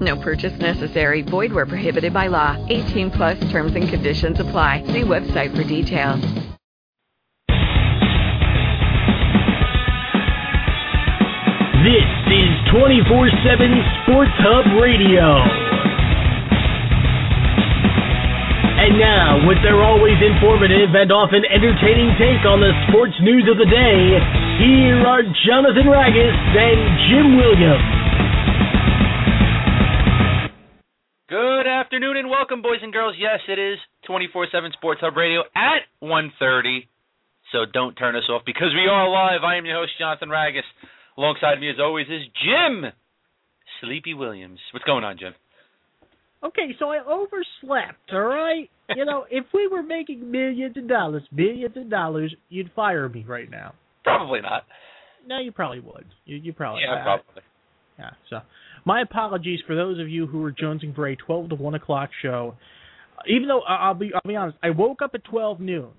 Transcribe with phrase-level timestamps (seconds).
[0.00, 1.22] No purchase necessary.
[1.22, 2.56] Void where prohibited by law.
[2.68, 4.84] 18 plus terms and conditions apply.
[4.86, 6.20] See website for details.
[11.82, 13.06] This is 24-7
[14.02, 15.40] Sports Hub Radio.
[18.78, 23.58] And now, with their always informative and often entertaining take on the sports news of
[23.58, 24.18] the day,
[24.62, 26.78] here are Jonathan Ragus and
[27.10, 27.97] Jim Williams.
[31.28, 33.14] Good afternoon and welcome, boys and girls.
[33.18, 36.86] Yes, it is 24-7 Sports Hub Radio at 1.30.
[37.52, 39.44] So don't turn us off because we are live.
[39.44, 40.62] I am your host, Jonathan Ragus.
[41.18, 42.84] Alongside me, as always, is Jim
[43.80, 44.58] Sleepy Williams.
[44.72, 45.34] What's going on, Jim?
[46.42, 48.70] Okay, so I overslept, all right?
[48.94, 53.24] You know, if we were making millions of dollars, billions of dollars, you'd fire me
[53.26, 53.74] right now.
[54.04, 54.64] Probably not.
[55.26, 56.06] No, you probably would.
[56.24, 57.42] You, you probably Yeah, I- probably.
[57.98, 58.38] Yeah, so
[58.88, 62.08] my apologies for those of you who were jonesing for a 12 to 1 o'clock
[62.22, 62.54] show.
[63.26, 65.90] Even though I'll be I'll be honest, I woke up at 12 noon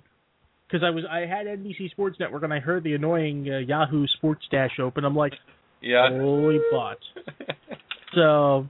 [0.68, 4.08] because I was I had NBC Sports Network and I heard the annoying uh, Yahoo
[4.18, 5.06] Sports Dash open.
[5.06, 5.34] I'm like,
[5.82, 6.10] Yeah.
[6.10, 7.00] holy butt.
[8.16, 8.68] So,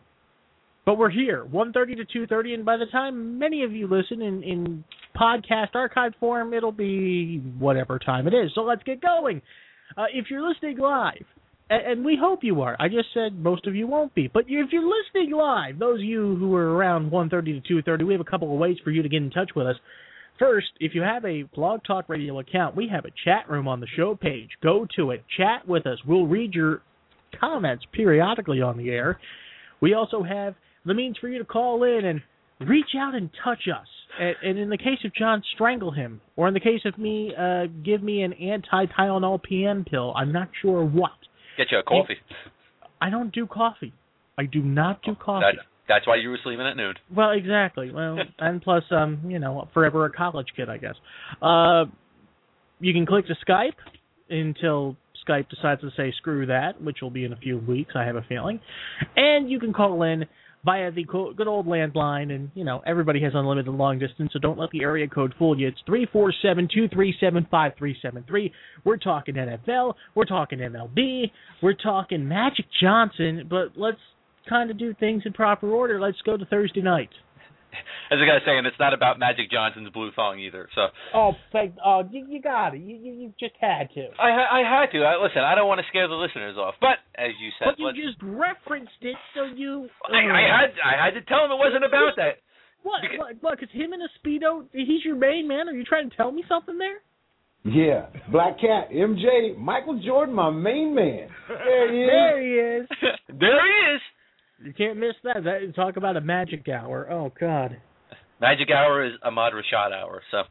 [0.85, 4.43] but we're here, 1:30 to 2:30, and by the time many of you listen in
[4.43, 4.83] in
[5.15, 8.51] podcast archive form, it'll be whatever time it is.
[8.53, 9.41] So let's get going.
[9.95, 11.25] Uh, if you're listening live,
[11.69, 12.75] and, we hope you are.
[12.79, 16.05] I just said most of you won't be, but if you're listening live, those of
[16.05, 19.01] you who are around 1:30 to 2:30, we have a couple of ways for you
[19.03, 19.75] to get in touch with us.
[20.39, 23.81] First, if you have a Blog Talk Radio account, we have a chat room on
[23.81, 24.49] the show page.
[24.63, 25.99] Go to it, chat with us.
[26.05, 26.81] We'll read your
[27.37, 29.19] comments periodically on the air.
[29.81, 30.55] We also have
[30.85, 32.21] the means for you to call in and
[32.61, 33.87] reach out and touch us.
[34.19, 36.19] And, in the case of John, strangle him.
[36.35, 40.13] Or in the case of me, uh, give me an anti-Tylenol PM pill.
[40.15, 41.11] I'm not sure what.
[41.59, 42.15] Get you a coffee.
[43.01, 43.91] I don't do coffee.
[44.37, 45.57] I do not do coffee.
[45.57, 46.93] That, that's why you were sleeping at noon.
[47.13, 47.91] Well, exactly.
[47.91, 50.95] Well, and plus, um, you know, forever a college kid, I guess.
[51.41, 51.83] Uh,
[52.79, 53.73] you can click to Skype
[54.29, 54.95] until
[55.27, 58.15] Skype decides to say screw that, which will be in a few weeks, I have
[58.15, 58.61] a feeling.
[59.17, 60.23] And you can call in
[60.65, 64.59] via the good old landline, and you know everybody has unlimited long distance, so don't
[64.59, 65.67] let the area code fool you.
[65.67, 68.51] It's three four seven two three seven five three seven three.
[68.83, 71.31] We're talking NFL, we're talking MLB,
[71.61, 73.99] we're talking Magic Johnson, but let's
[74.47, 75.99] kind of do things in proper order.
[75.99, 77.09] Let's go to Thursday night.
[78.11, 80.67] As a guy saying, it's not about Magic Johnson's blue thong either.
[80.73, 82.81] So Oh, thank, oh, you, you got it.
[82.81, 84.09] You, you, you just had to.
[84.19, 85.03] I I had to.
[85.05, 87.77] I, listen, I don't want to scare the listeners off, but as you said, But
[87.77, 89.87] you just referenced it, so you.
[90.09, 92.41] I, I uh, had I had to tell him it wasn't about that.
[92.81, 93.01] What?
[93.01, 93.35] Because- What?
[93.41, 93.59] What?
[93.59, 95.67] Because him in a speedo, he's your main man.
[95.69, 96.99] Are you trying to tell me something there?
[97.65, 101.27] Yeah, Black Cat, MJ, Michael Jordan, my main man.
[101.49, 102.09] There he is.
[102.09, 102.51] There he
[102.81, 102.87] is.
[103.39, 104.01] there he is.
[104.63, 105.43] You can't miss that.
[105.43, 105.73] that.
[105.75, 107.07] Talk about a magic hour.
[107.09, 107.77] Oh God.
[108.41, 110.21] Magic hour is Ahmad Rashad hour.
[110.31, 110.43] So,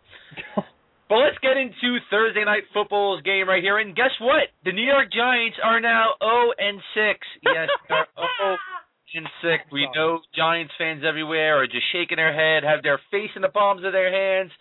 [1.08, 3.78] but let's get into Thursday night football's game right here.
[3.78, 4.52] And guess what?
[4.64, 7.18] The New York Giants are now 0 and 6.
[7.44, 8.56] Yes, they're 0
[9.14, 9.72] and 6.
[9.72, 13.48] We know Giants fans everywhere are just shaking their head, have their face in the
[13.48, 14.52] palms of their hands,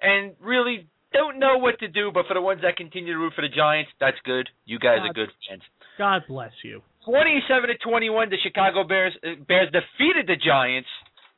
[0.00, 2.10] and really don't know what to do.
[2.14, 4.48] But for the ones that continue to root for the Giants, that's good.
[4.64, 5.62] You guys are good fans.
[5.98, 6.82] God bless you.
[7.06, 10.88] 27 to 21, the Chicago Bears uh, Bears defeated the Giants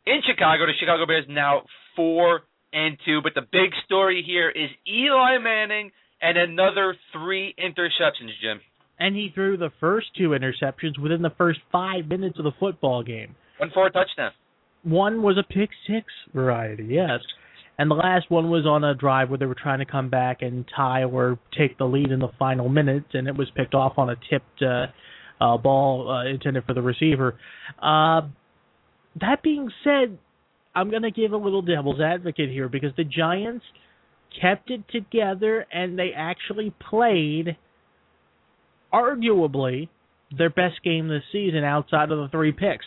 [0.07, 0.65] in Chicago.
[0.65, 1.63] The Chicago Bears now
[1.95, 2.43] four
[2.73, 3.21] and two.
[3.23, 5.91] But the big story here is Eli Manning
[6.23, 8.33] and another three interceptions.
[8.41, 8.61] Jim,
[8.99, 13.03] And he threw the first two interceptions within the first five minutes of the football
[13.03, 13.37] game.
[13.59, 14.33] one for a touchdown.
[14.85, 17.21] One was a pick six variety, yes.
[17.79, 20.39] And the last one was on a drive where they were trying to come back
[20.41, 23.99] and tie or take the lead in the final minutes, and it was picked off
[23.99, 24.87] on a tipped uh,
[25.41, 27.39] uh, ball uh, intended for the receiver.
[27.81, 28.23] Uh,
[29.21, 30.19] that being said,
[30.75, 33.65] I'm going to give a little devil's advocate here because the Giants
[34.41, 37.57] kept it together and they actually played
[38.93, 39.89] arguably
[40.37, 42.85] their best game this season outside of the three picks.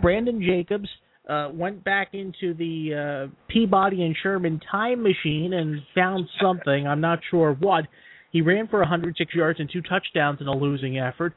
[0.00, 0.88] Brandon Jacobs
[1.28, 6.86] uh, went back into the uh, Peabody and Sherman time machine and found something.
[6.86, 7.86] I'm not sure what.
[8.32, 11.34] He ran for 106 yards and two touchdowns in a losing effort.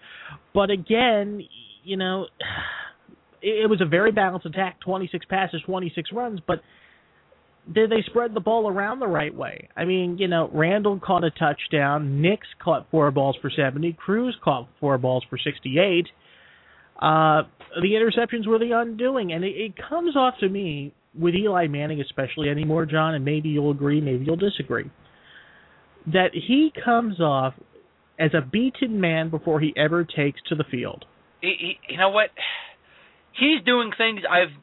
[0.54, 1.42] But again,
[1.84, 2.28] you know,
[3.42, 6.40] it, was a very balanced attack 26 passes, 26 runs.
[6.48, 6.62] But
[7.72, 9.70] did they spread the ball around the right way?
[9.76, 14.36] I mean, you know, Randle caught a touchdown, Nicks caught four balls for 70, Cruz
[14.44, 16.08] caught four balls for 68.
[17.02, 17.44] Uh,
[17.82, 22.02] the interceptions were the undoing, and it, it comes off to me with Eli Manning,
[22.02, 24.90] especially anymore, John, and maybe you'll agree, maybe you'll disagree,
[26.08, 27.54] that he comes off
[28.20, 31.06] as a beaten man before he ever takes to the field.
[31.42, 32.30] He, he, you know what?
[33.34, 34.56] He's doing things I've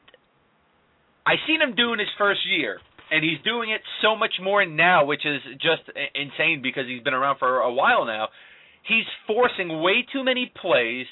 [1.27, 2.81] I seen him do in his first year,
[3.11, 5.83] and he's doing it so much more now, which is just
[6.15, 8.29] insane because he's been around for a while now.
[8.89, 11.07] He's forcing way too many plays,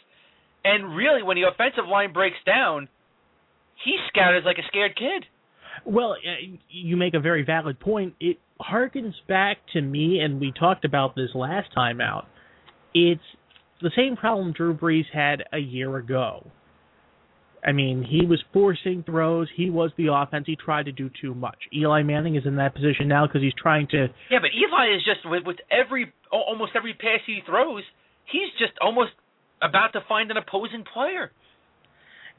[0.64, 2.88] and really, when the offensive line breaks down,
[3.84, 5.24] he scatters like a scared kid.
[5.84, 8.14] Well, uh, you make a very valid point.
[8.20, 12.26] It harkens back to me, and we talked about this last time out.
[12.94, 13.20] It's
[13.80, 16.46] the same problem Drew Brees had a year ago.
[17.64, 19.48] I mean, he was forcing throws.
[19.54, 20.44] He was the offense.
[20.46, 21.58] He tried to do too much.
[21.74, 24.08] Eli Manning is in that position now because he's trying to.
[24.30, 27.82] Yeah, but Eli is just with, with every almost every pass he throws,
[28.32, 29.12] he's just almost
[29.62, 31.32] about to find an opposing player.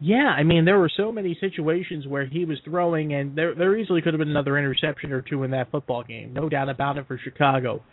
[0.03, 3.77] Yeah, I mean, there were so many situations where he was throwing, and there there
[3.77, 6.33] easily could have been another interception or two in that football game.
[6.33, 7.83] No doubt about it for Chicago.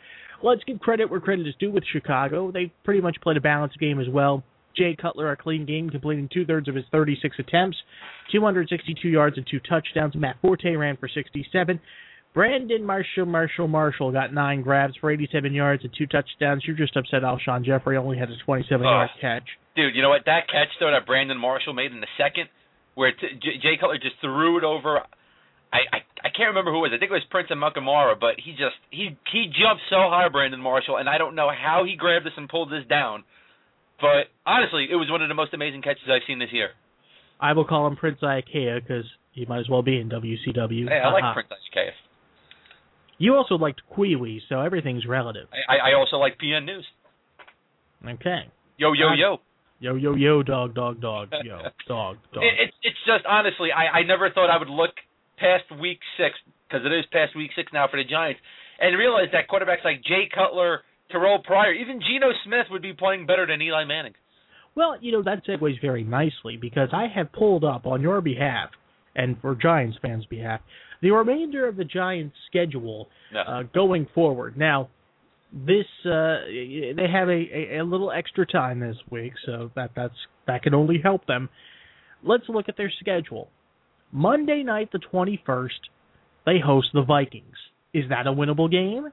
[0.43, 2.51] Let's give credit where credit is due with Chicago.
[2.51, 4.43] They pretty much played a balanced game as well.
[4.75, 7.77] Jay Cutler, a clean game, completing two thirds of his 36 attempts,
[8.33, 10.15] 262 yards and two touchdowns.
[10.15, 11.79] Matt Forte ran for 67.
[12.33, 16.63] Brandon Marshall, Marshall, Marshall got nine grabs for 87 yards and two touchdowns.
[16.67, 19.45] You're just upset Alshon Jeffery only had a 27 oh, yard catch.
[19.79, 20.27] Dude, you know what?
[20.27, 22.51] That catch though that Brandon Marshall made in the second,
[22.99, 24.99] where t- J- Jay Cutler just threw it over.
[25.71, 26.93] I, I I can't remember who it was.
[26.95, 30.59] I think it was Prince Amukamara, but he just he he jumped so high, Brandon
[30.59, 33.23] Marshall, and I don't know how he grabbed this and pulled this down.
[34.01, 36.71] But honestly, it was one of the most amazing catches I've seen this year.
[37.39, 40.91] I will call him Prince Iaukea because he might as well be in WCW.
[40.91, 41.35] Hey, I like uh-huh.
[41.35, 41.95] Prince Iaukea.
[43.19, 45.47] You also liked Kiwi, so everything's relative.
[45.69, 46.87] I, I also like PN News.
[48.03, 48.51] Okay.
[48.77, 49.39] Yo yo yo.
[49.81, 51.59] Yo yo yo dog dog dog yo
[51.89, 52.43] dog dog.
[52.43, 54.91] It, it's it's just honestly I I never thought I would look
[55.39, 56.35] past week six
[56.69, 58.41] because it is past week six now for the Giants
[58.81, 63.27] and realize that quarterbacks like Jay Cutler Terrell Pryor, even Geno Smith would be playing
[63.27, 64.15] better than Eli Manning.
[64.75, 68.71] Well, you know that segues very nicely because I have pulled up on your behalf
[69.17, 70.61] and for Giants fans' behalf
[71.01, 73.41] the remainder of the Giants' schedule no.
[73.41, 74.57] uh, going forward.
[74.57, 74.89] Now,
[75.53, 80.15] this uh, they have a, a, a little extra time this week, so that that's
[80.47, 81.49] that can only help them.
[82.23, 83.49] Let's look at their schedule.
[84.13, 85.81] Monday night, the twenty first,
[86.45, 87.57] they host the Vikings.
[87.95, 89.09] Is that a winnable game?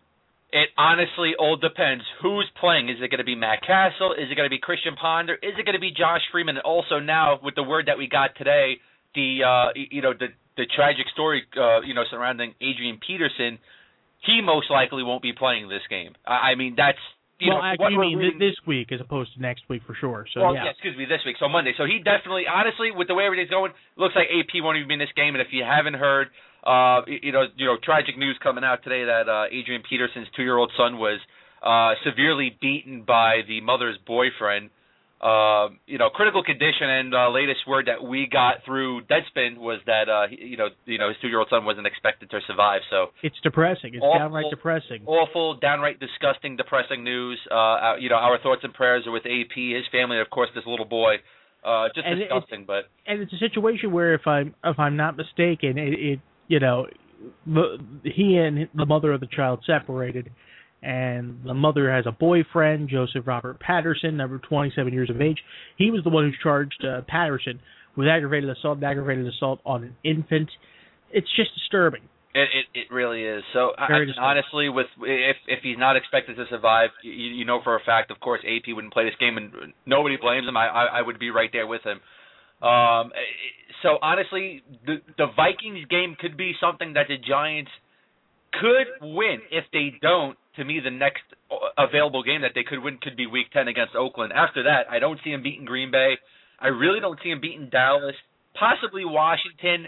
[0.52, 2.90] It honestly all depends who's playing.
[2.90, 4.14] Is it going to be Matt Cassel?
[4.14, 5.34] Is it going to be Christian Ponder?
[5.34, 6.56] Is it going to be Josh Freeman?
[6.56, 8.80] And also now with the word that we got today,
[9.16, 10.28] the uh, you know the
[10.58, 13.60] the tragic story uh, you know surrounding Adrian Peterson,
[14.26, 16.14] he most likely won't be playing this game.
[16.26, 17.00] I, I mean that's
[17.40, 19.94] you well, know, actually, you mean reading, this week as opposed to next week for
[20.00, 20.26] sure.
[20.34, 20.66] So well, yeah.
[20.66, 21.74] yeah, excuse me, this week, so Monday.
[21.78, 24.96] So he definitely, honestly, with the way everything's going, looks like AP won't even be
[24.96, 25.36] in this game.
[25.36, 26.32] And if you haven't heard,
[26.64, 30.72] uh, you know, you know, tragic news coming out today that uh, Adrian Peterson's two-year-old
[30.80, 31.20] son was
[31.60, 34.70] uh, severely beaten by the mother's boyfriend.
[35.22, 39.80] Uh, you know, critical condition, and uh, latest word that we got through Deadspin was
[39.88, 42.82] that uh, he, you know, you know, his two-year-old son wasn't expected to survive.
[42.92, 43.96] So it's depressing.
[43.96, 45.04] It's awful, downright depressing.
[45.06, 47.40] Awful, downright disgusting, depressing news.
[47.50, 50.50] Uh, you know, our thoughts and prayers are with AP, his family, and of course,
[50.54, 51.16] this little boy.
[51.64, 54.98] Uh, just and disgusting, it, but and it's a situation where if I'm if I'm
[54.98, 56.86] not mistaken, it, it you know,
[57.48, 60.30] the, he and the mother of the child separated,
[60.82, 65.40] and the mother has a boyfriend, Joseph Robert Patterson, number 27 years of age.
[65.78, 67.60] He was the one who charged uh, Patterson
[67.96, 70.50] with aggravated assault and aggravated assault on an infant.
[71.12, 72.02] It's just disturbing.
[72.34, 73.44] It it, it really is.
[73.54, 73.88] So I,
[74.20, 78.12] honestly, with if if he's not expected to survive, you, you know for a fact,
[78.12, 80.58] of course, AP wouldn't play this game, and nobody blames him.
[80.58, 82.02] I I, I would be right there with him.
[82.62, 83.12] Um,
[83.84, 87.72] so honestly, the the Vikings game could be something that the Giants
[88.60, 89.40] could win.
[89.52, 91.24] If they don't, to me, the next
[91.78, 94.34] available game that they could win could be Week 10 against Oakland.
[94.34, 96.16] After that, I don't see them beating Green Bay.
[96.60, 98.16] I really don't see them beating Dallas.
[98.54, 99.88] Possibly Washington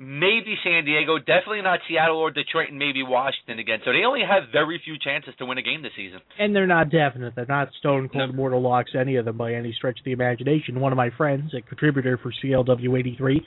[0.00, 3.80] maybe San Diego, definitely not Seattle or Detroit, and maybe Washington again.
[3.84, 6.20] So they only have very few chances to win a game this season.
[6.38, 7.34] And they're not definite.
[7.36, 8.36] They're not stone cold no.
[8.36, 10.80] mortal locks, any of them by any stretch of the imagination.
[10.80, 13.42] One of my friends, a contributor for CLW83,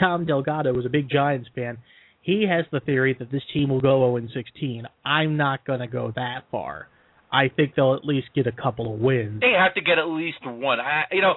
[0.00, 1.78] Tom Delgado, was a big Giants fan.
[2.22, 4.86] He has the theory that this team will go 0 16.
[5.04, 6.88] I'm not going to go that far.
[7.32, 9.40] I think they'll at least get a couple of wins.
[9.40, 10.78] They have to get at least one.
[10.80, 11.34] I, you know,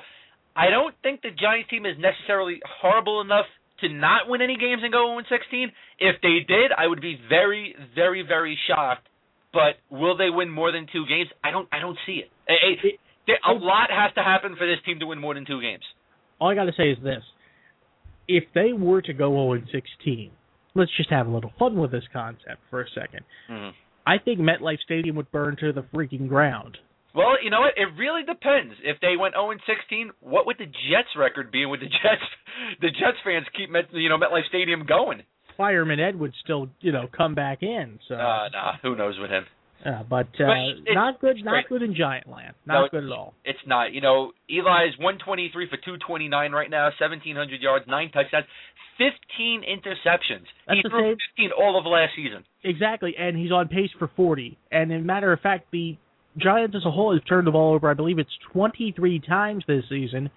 [0.56, 3.46] I don't think the Giants team is necessarily horrible enough
[3.82, 5.68] to not win any games and go 0-16.
[6.00, 9.08] If they did, I would be very, very, very shocked.
[9.54, 11.30] But will they win more than two games?
[11.42, 11.68] I don't.
[11.72, 12.30] I don't see it.
[12.50, 15.62] A, a, a lot has to happen for this team to win more than two
[15.62, 15.84] games.
[16.40, 17.24] All I got to say is this:
[18.28, 20.32] if they were to go 0 16,
[20.76, 23.70] let's just have a little fun with this concept for a 2nd Mm-hmm.
[24.08, 26.78] I think MetLife Stadium would burn to the freaking ground.
[27.16, 27.74] Well, you know what?
[27.76, 28.76] It really depends.
[28.84, 31.62] If they went 0 16, what would the Jets record be?
[31.64, 32.28] And would the Jets,
[32.82, 35.24] the Jets fans keep Met, you know MetLife Stadium going?
[35.58, 37.98] Fireman Ed would still, you know, come back in.
[38.10, 39.46] So, Uh, nah, who knows with him?
[39.84, 41.70] Uh, but uh, But it's- not good, not great.
[41.70, 42.54] good in Giant Land.
[42.66, 43.34] No, Not good at all.
[43.44, 43.94] It's not.
[43.94, 48.46] You know, Eli's 123 for 229 right now, 1,700 yards, nine touchdowns,
[48.98, 50.46] 15 interceptions.
[50.68, 52.44] That's he threw same- 15 all of last season.
[52.64, 54.58] Exactly, and he's on pace for 40.
[54.72, 55.98] And in matter of fact, the
[56.38, 57.90] Giants as a whole have turned the ball over.
[57.90, 60.30] I believe it's 23 times this season,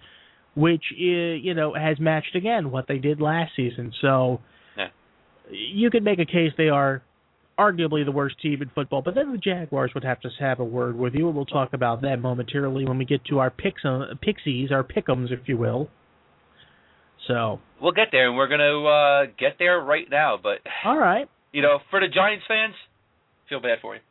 [0.55, 3.91] which is, you know has matched again what they did last season.
[4.01, 4.39] So
[4.77, 4.89] Yeah.
[5.49, 7.01] you could make a case they are
[7.59, 9.01] arguably the worst team in football.
[9.01, 11.73] But then the Jaguars would have to have a word with you, and we'll talk
[11.73, 13.83] about that momentarily when we get to our picks,
[14.21, 15.89] pixies, our pickums, if you will.
[17.27, 20.37] So, We'll get there, and we're going to uh, get there right now.
[20.41, 22.73] But, all right, you know, for the Giants fans,
[23.49, 24.01] feel bad for you.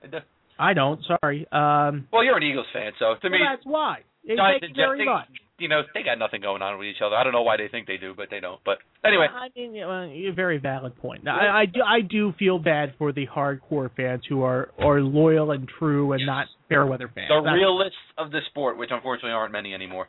[0.59, 1.01] I don't.
[1.05, 1.47] Sorry.
[1.53, 4.01] Um, Well, you're an Eagles fan, so to me, that's why.
[4.27, 5.29] Giants Thank you very much.
[5.59, 7.17] You know, they got nothing going on with each other.
[7.17, 8.61] I don't know why they think they do, but they don't.
[8.65, 11.27] But anyway, I mean, a very valid point.
[11.27, 15.51] I, I do, I do feel bad for the hardcore fans who are are loyal
[15.51, 16.27] and true and Yes.
[16.27, 17.29] not fair weather fans.
[17.29, 20.07] the That's- realists of the sport, which unfortunately aren't many anymore.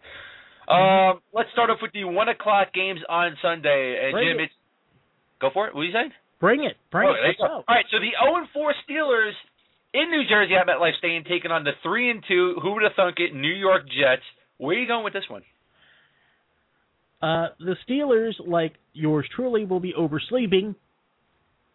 [0.68, 4.00] Um, let's start off with the one o'clock games on Sunday.
[4.04, 4.44] And Bring Jim, it.
[4.44, 4.54] it's
[5.42, 5.74] go for it.
[5.74, 6.12] What are you saying?
[6.40, 7.38] Bring it, bring Oh, it.
[7.38, 7.48] Go.
[7.48, 7.54] go.
[7.68, 9.34] All right, so the 0 and 4 Steelers
[9.94, 12.84] in New Jersey have at MetLife Stadium taking on the 3 and 2 who would
[12.84, 14.22] have thunk it New York Jets.
[14.60, 15.42] Where are you going with this one?
[17.22, 20.76] Uh, the Steelers, like yours truly, will be oversleeping,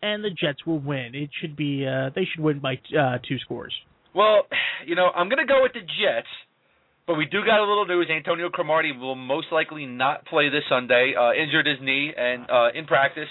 [0.00, 1.14] and the Jets will win.
[1.14, 3.74] It should be uh, they should win by uh, two scores.
[4.14, 4.44] Well,
[4.86, 6.28] you know, I'm going to go with the Jets,
[7.06, 8.08] but we do got a little news.
[8.14, 11.14] Antonio Cromartie will most likely not play this Sunday.
[11.18, 13.28] Uh, injured his knee and uh, in practice.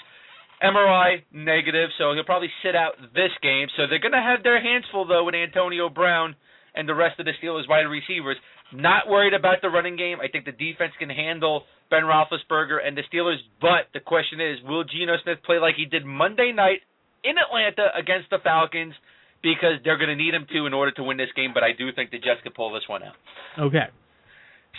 [0.62, 3.66] MRI negative, so he'll probably sit out this game.
[3.76, 6.36] So they're going to have their hands full though with Antonio Brown
[6.74, 8.36] and the rest of the Steelers wide receivers.
[8.74, 10.18] Not worried about the running game.
[10.20, 13.38] I think the defense can handle Ben Roethlisberger and the Steelers.
[13.60, 16.80] But the question is, will Geno Smith play like he did Monday night
[17.22, 18.94] in Atlanta against the Falcons?
[19.42, 21.52] Because they're going to need him to in order to win this game.
[21.52, 23.14] But I do think the Jets could pull this one out.
[23.58, 23.86] Okay.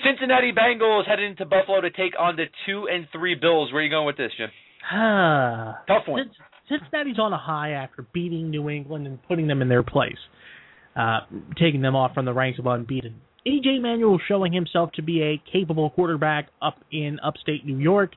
[0.03, 3.71] Cincinnati Bengals headed into Buffalo to take on the two and three Bills.
[3.71, 4.49] Where are you going with this, Jim?
[5.87, 6.31] Tough one.
[6.67, 10.17] Cin- Cincinnati's on a high after beating New England and putting them in their place,
[10.95, 11.19] uh,
[11.59, 13.21] taking them off from the ranks of unbeaten.
[13.47, 18.13] EJ Manuel showing himself to be a capable quarterback up in upstate New York,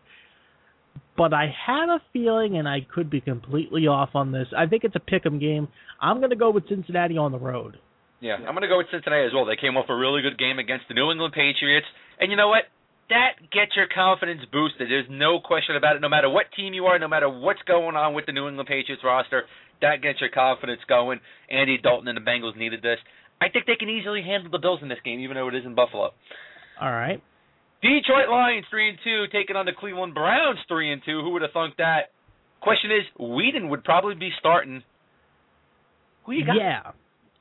[1.17, 4.47] but I have a feeling, and I could be completely off on this.
[4.57, 5.69] I think it's a pick'em game.
[6.01, 7.79] I'm going to go with Cincinnati on the road.
[8.21, 9.45] Yeah, I'm going to go with Cincinnati as well.
[9.45, 11.87] They came off a really good game against the New England Patriots.
[12.19, 12.65] And you know what?
[13.11, 14.91] That gets your confidence boosted.
[14.91, 16.03] There's no question about it.
[16.03, 18.69] No matter what team you are, no matter what's going on with the New England
[18.69, 19.45] Patriots roster,
[19.81, 21.21] that gets your confidence going.
[21.51, 22.99] Andy Dalton and the Bengals needed this.
[23.41, 25.65] I think they can easily handle the Bills in this game, even though it is
[25.65, 26.11] in Buffalo.
[26.81, 27.23] All right.
[27.83, 31.21] Detroit Lions three and two taking on the Cleveland Browns three and two.
[31.23, 32.11] Who would have thunk that?
[32.61, 34.83] Question is, Weeden would probably be starting.
[36.27, 36.57] Who you got?
[36.57, 36.91] Yeah.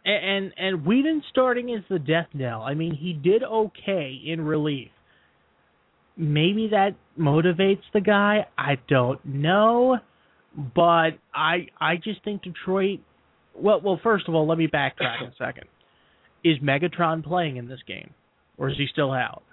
[0.05, 2.61] A- And and Weeden starting is the death knell.
[2.61, 4.89] I mean, he did okay in relief.
[6.15, 8.45] Maybe that motivates the guy.
[8.57, 9.97] I don't know,
[10.75, 12.99] but I I just think Detroit.
[13.55, 15.65] Well, well, first of all, let me backtrack a second.
[16.43, 18.11] Is Megatron playing in this game,
[18.57, 19.43] or is he still out?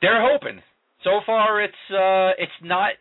[0.00, 0.62] They're hoping.
[1.04, 2.92] So far, it's uh, it's not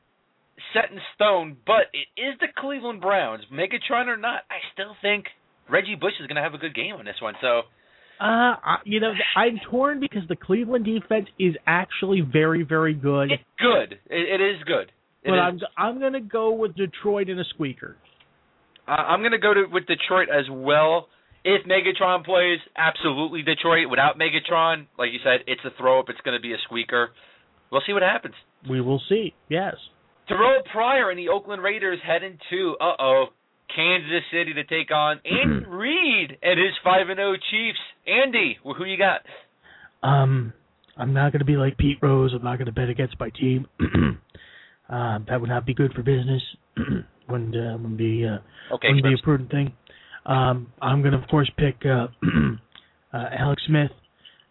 [0.74, 3.44] set in stone, but it is the Cleveland Browns.
[3.52, 5.26] Megatron or not, I still think
[5.70, 7.34] Reggie Bush is going to have a good game on this one.
[7.42, 7.62] So
[8.20, 13.32] Uh, you know, I'm torn because the Cleveland defense is actually very, very good.
[13.32, 13.94] it's good.
[14.10, 14.92] It, it is good.
[15.26, 15.64] It but is.
[15.78, 17.98] I'm I'm gonna go with Detroit in a squeaker.
[18.88, 21.08] Uh, I'm going to go to with Detroit as well.
[21.44, 23.90] If Megatron plays, absolutely Detroit.
[23.90, 26.06] Without Megatron, like you said, it's a throw up.
[26.10, 27.10] It's going to be a squeaker.
[27.72, 28.36] We'll see what happens.
[28.70, 29.34] We will see.
[29.50, 29.76] Yes.
[30.28, 33.26] Terrell Pryor and the Oakland Raiders head into uh oh
[33.76, 37.80] Kansas City to take on Andy Reid and his five and zero Chiefs.
[38.08, 39.22] Andy, wh- who you got?
[40.08, 40.54] Um,
[40.98, 42.34] I'm not going to be like Pete Rose.
[42.36, 43.68] I'm not going to bet against my team.
[44.90, 46.42] uh, that would not be good for business.
[47.30, 48.38] wouldn't uh, wouldn't be uh,
[48.74, 49.74] Okay, wouldn't be a prudent thing.
[50.26, 52.08] Um, I'm going to of course pick uh,
[53.14, 53.92] uh, Alex Smith.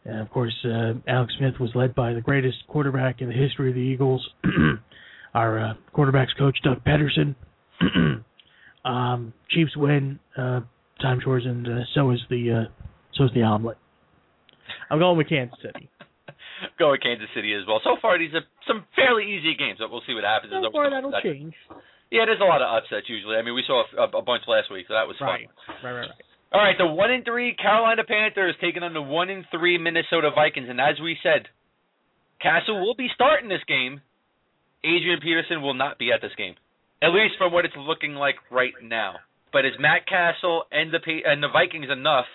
[0.06, 3.70] And of course, uh, Alex Smith was led by the greatest quarterback in the history
[3.70, 4.28] of the Eagles.
[5.34, 7.34] our uh, quarterbacks coach Doug Pederson.
[8.84, 10.18] um, Chiefs win.
[10.36, 10.60] Uh,
[11.00, 13.76] time chores, and uh, so is the uh, so is the omelet.
[14.90, 15.88] I'm going with Kansas City.
[16.78, 17.80] Go with Kansas City as well.
[17.84, 20.52] So far, these are some fairly easy games, but we'll see what happens.
[20.52, 21.24] So far, that'll upsets.
[21.26, 21.54] change.
[22.12, 23.36] Yeah, there's a lot of upsets usually.
[23.36, 25.76] I mean, we saw a, a bunch last week, so that was Right, fun.
[25.82, 26.20] right, right, right.
[26.54, 30.30] All right, the one and three Carolina Panthers taking on the one and three Minnesota
[30.30, 31.50] Vikings, and as we said,
[32.40, 34.00] Cassel will be starting this game.
[34.84, 36.54] Adrian Peterson will not be at this game,
[37.02, 39.14] at least from what it's looking like right now.
[39.52, 42.26] But is Matt Cassel and the and the Vikings enough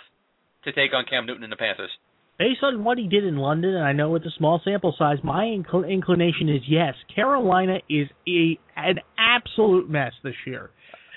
[0.66, 1.92] to take on Cam Newton and the Panthers?
[2.40, 5.18] Based on what he did in London, and I know it's a small sample size,
[5.26, 6.94] my incl- inclination is yes.
[7.14, 10.72] Carolina is a an absolute mess this year.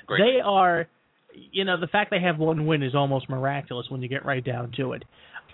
[0.07, 0.19] Great.
[0.19, 0.88] They are,
[1.52, 4.45] you know, the fact they have one win is almost miraculous when you get right
[4.45, 5.05] down to it.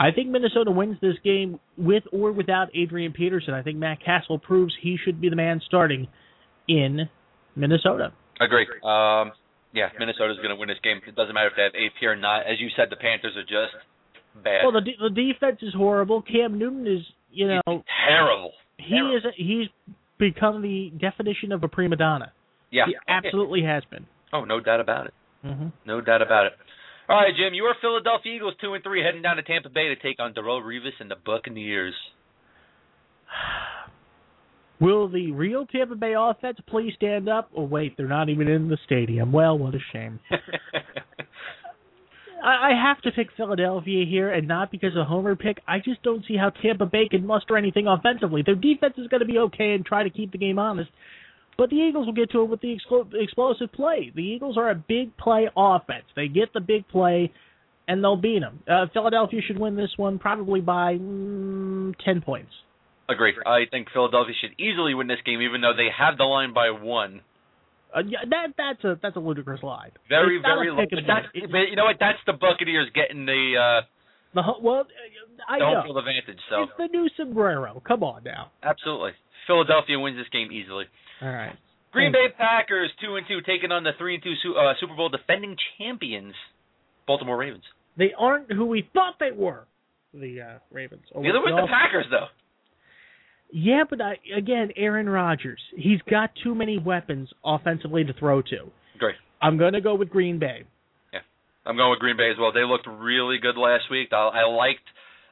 [0.00, 3.52] I think Minnesota wins this game with or without Adrian Peterson.
[3.52, 6.08] I think Matt Cassel proves he should be the man starting
[6.66, 7.10] in
[7.54, 8.12] Minnesota.
[8.40, 8.66] Agree.
[8.82, 9.32] Um,
[9.74, 11.00] yeah, Minnesota's going to win this game.
[11.06, 12.46] It doesn't matter if they have AP or not.
[12.46, 13.76] As you said, the Panthers are just
[14.42, 14.60] bad.
[14.62, 16.22] Well, the de- the defense is horrible.
[16.22, 17.00] Cam Newton is,
[17.32, 18.52] you know, terrible.
[18.78, 19.68] he is he's
[20.18, 22.32] become the definition of a prima donna.
[22.70, 24.06] Yeah, He absolutely has been.
[24.32, 25.14] Oh, no doubt about it.
[25.42, 26.52] hmm No doubt about it.
[27.08, 29.96] All right, Jim, your Philadelphia Eagles two and three heading down to Tampa Bay to
[29.96, 31.94] take on Darrelle Revis and the Buccaneers.
[34.80, 37.50] Will the real Tampa Bay offense please stand up?
[37.56, 39.32] Oh wait, they're not even in the stadium.
[39.32, 40.20] Well, what a shame.
[42.42, 45.60] I, I have to pick Philadelphia here, and not because of Homer pick.
[45.66, 48.42] I just don't see how Tampa Bay can muster anything offensively.
[48.44, 50.90] Their defense is going to be okay and try to keep the game honest,
[51.56, 54.12] but the Eagles will get to it with the explo- explosive play.
[54.14, 56.04] The Eagles are a big play offense.
[56.14, 57.32] They get the big play,
[57.86, 58.60] and they'll beat them.
[58.70, 62.52] Uh, Philadelphia should win this one probably by mm, ten points.
[63.08, 63.34] Agree.
[63.46, 66.70] I think Philadelphia should easily win this game, even though they have the line by
[66.70, 67.22] one.
[67.94, 69.90] Uh, yeah, that that's a that's a ludicrous line.
[70.08, 70.84] Very, very low.
[70.84, 71.96] But you know what?
[71.98, 73.80] That's the Buccaneers getting the uh,
[74.34, 76.40] the well, uh, I the home know field advantage.
[76.50, 77.82] So it's the new sombrero.
[77.86, 78.52] Come on now.
[78.62, 79.12] absolutely,
[79.46, 80.84] Philadelphia wins this game easily.
[81.22, 81.56] All right.
[81.92, 82.36] Green Thanks.
[82.36, 85.56] Bay Packers two and two taking on the three and two uh, Super Bowl defending
[85.78, 86.34] champions,
[87.06, 87.64] Baltimore Ravens.
[87.96, 89.66] They aren't who we thought they were.
[90.12, 91.04] The uh, Ravens.
[91.12, 92.28] Or Neither with the Packers though.
[93.50, 95.60] Yeah, but I, again, Aaron Rodgers.
[95.76, 98.70] He's got too many weapons offensively to throw to.
[98.98, 99.14] Great.
[99.40, 100.64] I'm going to go with Green Bay.
[101.12, 101.20] Yeah,
[101.64, 102.52] I'm going with Green Bay as well.
[102.52, 104.08] They looked really good last week.
[104.12, 104.82] I, I liked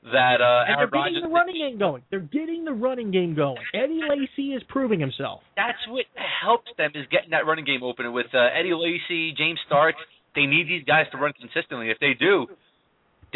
[0.04, 1.22] that uh, And Aaron they're getting Rodgers.
[1.22, 2.02] the running game going.
[2.10, 3.58] They're getting the running game going.
[3.74, 5.40] Eddie Lacy is proving himself.
[5.56, 9.58] That's what helps them is getting that running game open with uh, Eddie Lacy, James
[9.66, 9.98] Starks.
[10.36, 11.90] They need these guys to run consistently.
[11.90, 12.46] If they do,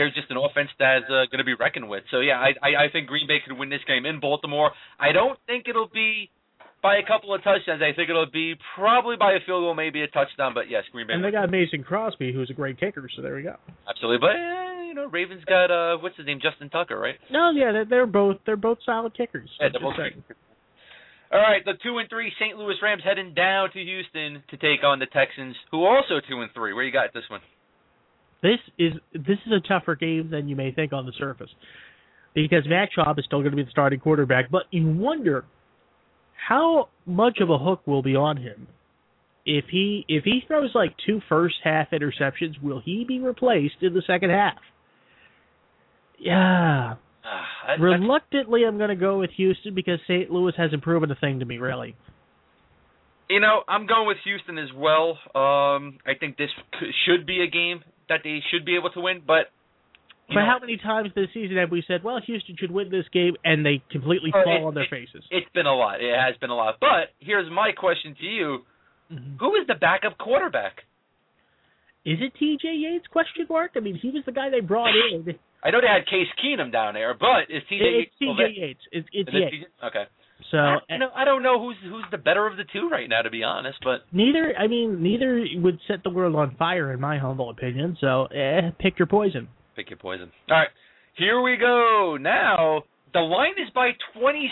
[0.00, 2.04] they're just an offense that's uh, going to be reckoned with.
[2.10, 4.72] So yeah, I, I I think Green Bay could win this game in Baltimore.
[4.96, 6.32] I don't think it'll be
[6.80, 7.84] by a couple of touchdowns.
[7.84, 10.56] I think it'll be probably by a field goal, maybe a touchdown.
[10.56, 11.12] But yes, Green Bay.
[11.12, 13.04] And they got Mason Crosby, who's a great kicker.
[13.14, 13.56] So there we go.
[13.84, 14.24] absolutely.
[14.24, 17.16] But eh, you know, Ravens got uh, what's his name, Justin Tucker, right?
[17.30, 19.50] No, yeah, they're, they're both they're both solid kickers.
[19.60, 20.00] Yeah, they're both.
[21.32, 22.56] All right, the two and three St.
[22.56, 26.50] Louis Rams heading down to Houston to take on the Texans, who also two and
[26.54, 26.72] three.
[26.72, 27.40] Where you got this one?
[28.42, 31.50] This is this is a tougher game than you may think on the surface,
[32.34, 34.50] because Matt Schaub is still going to be the starting quarterback.
[34.50, 35.44] But you wonder
[36.48, 38.66] how much of a hook will be on him
[39.44, 42.60] if he if he throws like two first half interceptions.
[42.62, 44.56] Will he be replaced in the second half?
[46.18, 50.30] Yeah, Ah, that- reluctantly, I'm going to go with Houston because St.
[50.30, 51.94] Louis hasn't proven a thing to me really.
[53.28, 55.10] You know, I'm going with Houston as well.
[55.34, 56.50] Um, I think this
[56.80, 59.48] c- should be a game that they should be able to win, but
[60.28, 62.88] you But know, how many times this season have we said, "Well, Houston should win
[62.90, 65.24] this game," and they completely fall it- on their it- faces?
[65.30, 66.00] it's been a lot.
[66.00, 66.76] It has been a lot.
[66.78, 68.66] But here's my question to you:
[69.10, 69.40] Mhm.
[69.40, 70.84] Who is the backup quarterback?
[72.04, 72.72] Is it T.J.
[72.74, 73.06] Yates?
[73.08, 73.72] Question mark.
[73.76, 75.34] I mean, he was the guy they brought in.
[75.62, 78.50] I know they had Case Keenum down there, but is TJ It's Yates still T.J.
[78.60, 78.80] Yates.
[78.92, 79.56] It's, it's Is it Yates.
[79.82, 79.86] TJ?
[79.88, 80.04] Okay.
[80.50, 83.22] So I, you I don't know who's who's the better of the two right now,
[83.22, 83.78] to be honest.
[83.82, 84.54] But neither.
[84.58, 87.96] I mean, neither would set the world on fire, in my humble opinion.
[88.00, 89.48] So eh, pick your poison.
[89.76, 90.30] pick your poison.
[90.50, 90.68] All right,
[91.16, 92.16] here we go.
[92.20, 94.50] Now the line is by 26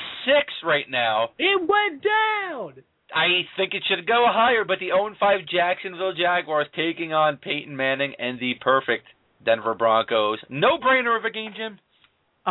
[0.65, 1.29] right now.
[1.39, 2.85] It went down.
[3.15, 8.13] I think it should go higher, but the 0-5 Jacksonville Jaguars taking on Peyton Manning
[8.19, 9.05] and the perfect
[9.45, 10.39] Denver Broncos.
[10.51, 11.79] No brainer of a game, Jim.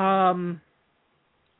[0.01, 0.61] Um.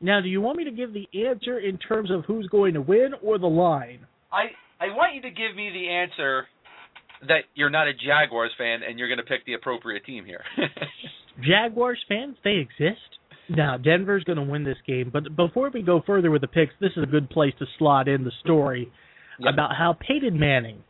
[0.00, 2.80] Now, do you want me to give the answer in terms of who's going to
[2.80, 4.00] win or the line?
[4.32, 4.44] I
[4.80, 6.46] I want you to give me the answer
[7.26, 10.44] that you're not a Jaguars fan and you're going to pick the appropriate team here.
[11.42, 13.00] Jaguars fans, they exist.
[13.48, 16.74] Now Denver's going to win this game, but before we go further with the picks,
[16.80, 18.90] this is a good place to slot in the story
[19.40, 19.54] Yep.
[19.54, 20.82] about how Peyton Manning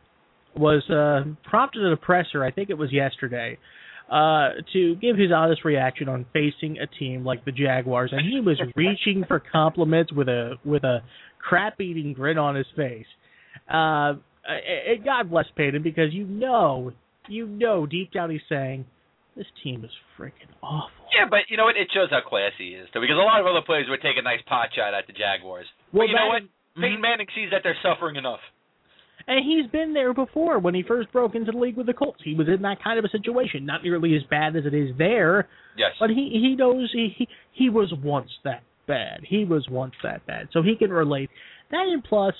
[0.57, 2.43] was uh, prompted at a presser.
[2.43, 3.59] I think it was yesterday.
[4.09, 8.39] Uh, to give his honest reaction on facing a team like the Jaguars, and he
[8.39, 11.03] was reaching for compliments with a with a
[11.37, 13.05] crap eating grin on his face.
[13.69, 14.17] Uh,
[14.49, 16.91] and God bless Peyton because you know,
[17.27, 18.85] you know deep down he's saying,
[19.37, 21.77] "This team is freaking awful." Yeah, but you know what?
[21.77, 24.17] It shows how classy he is, though, because a lot of other players would take
[24.17, 25.67] a nice pot shot at the Jaguars.
[25.93, 26.43] Well, but you know what?
[26.81, 28.41] Peyton Manning sees that they're suffering enough.
[29.27, 32.21] And he's been there before when he first broke into the league with the Colts.
[32.23, 34.89] He was in that kind of a situation, not nearly as bad as it is
[34.97, 35.91] there, Yes.
[35.99, 39.21] but he he knows he he, he was once that bad.
[39.27, 41.29] He was once that bad, so he can relate.
[41.71, 42.33] That and plus,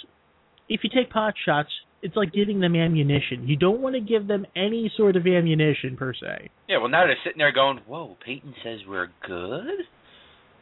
[0.67, 1.69] if you take pot shots,
[2.01, 3.47] it's like giving them ammunition.
[3.47, 6.49] You don't want to give them any sort of ammunition per se.
[6.67, 9.85] Yeah, well, now they're sitting there going, whoa, Peyton says we're good?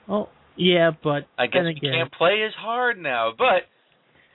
[0.10, 3.32] Oh yeah, but I guess then we can't play as hard now.
[3.38, 3.68] But,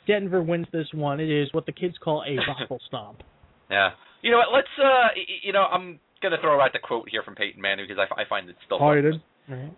[0.06, 1.20] Denver wins this one.
[1.20, 3.22] It is what the kids call a bottle stomp.
[3.70, 3.90] yeah.
[4.22, 4.54] You know what?
[4.54, 7.34] Let's, uh, y- y- you know, I'm going to throw out the quote here from
[7.34, 9.20] Peyton Manning because I find it still Pardon?
[9.48, 9.72] Right.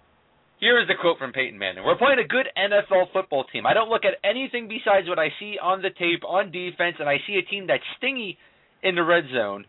[0.61, 1.83] Here is the quote from Peyton Manning.
[1.85, 3.65] We're playing a good NFL football team.
[3.67, 7.09] I don't look at anything besides what I see on the tape on defense, and
[7.09, 8.37] I see a team that's stingy
[8.83, 9.65] in the red zone.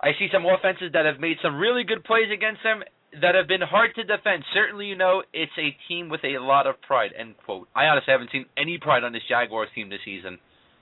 [0.00, 2.82] I see some offenses that have made some really good plays against them
[3.20, 4.44] that have been hard to defend.
[4.52, 7.12] Certainly, you know, it's a team with a lot of pride.
[7.18, 7.68] End quote.
[7.74, 10.38] I honestly haven't seen any pride on this Jaguars team this season.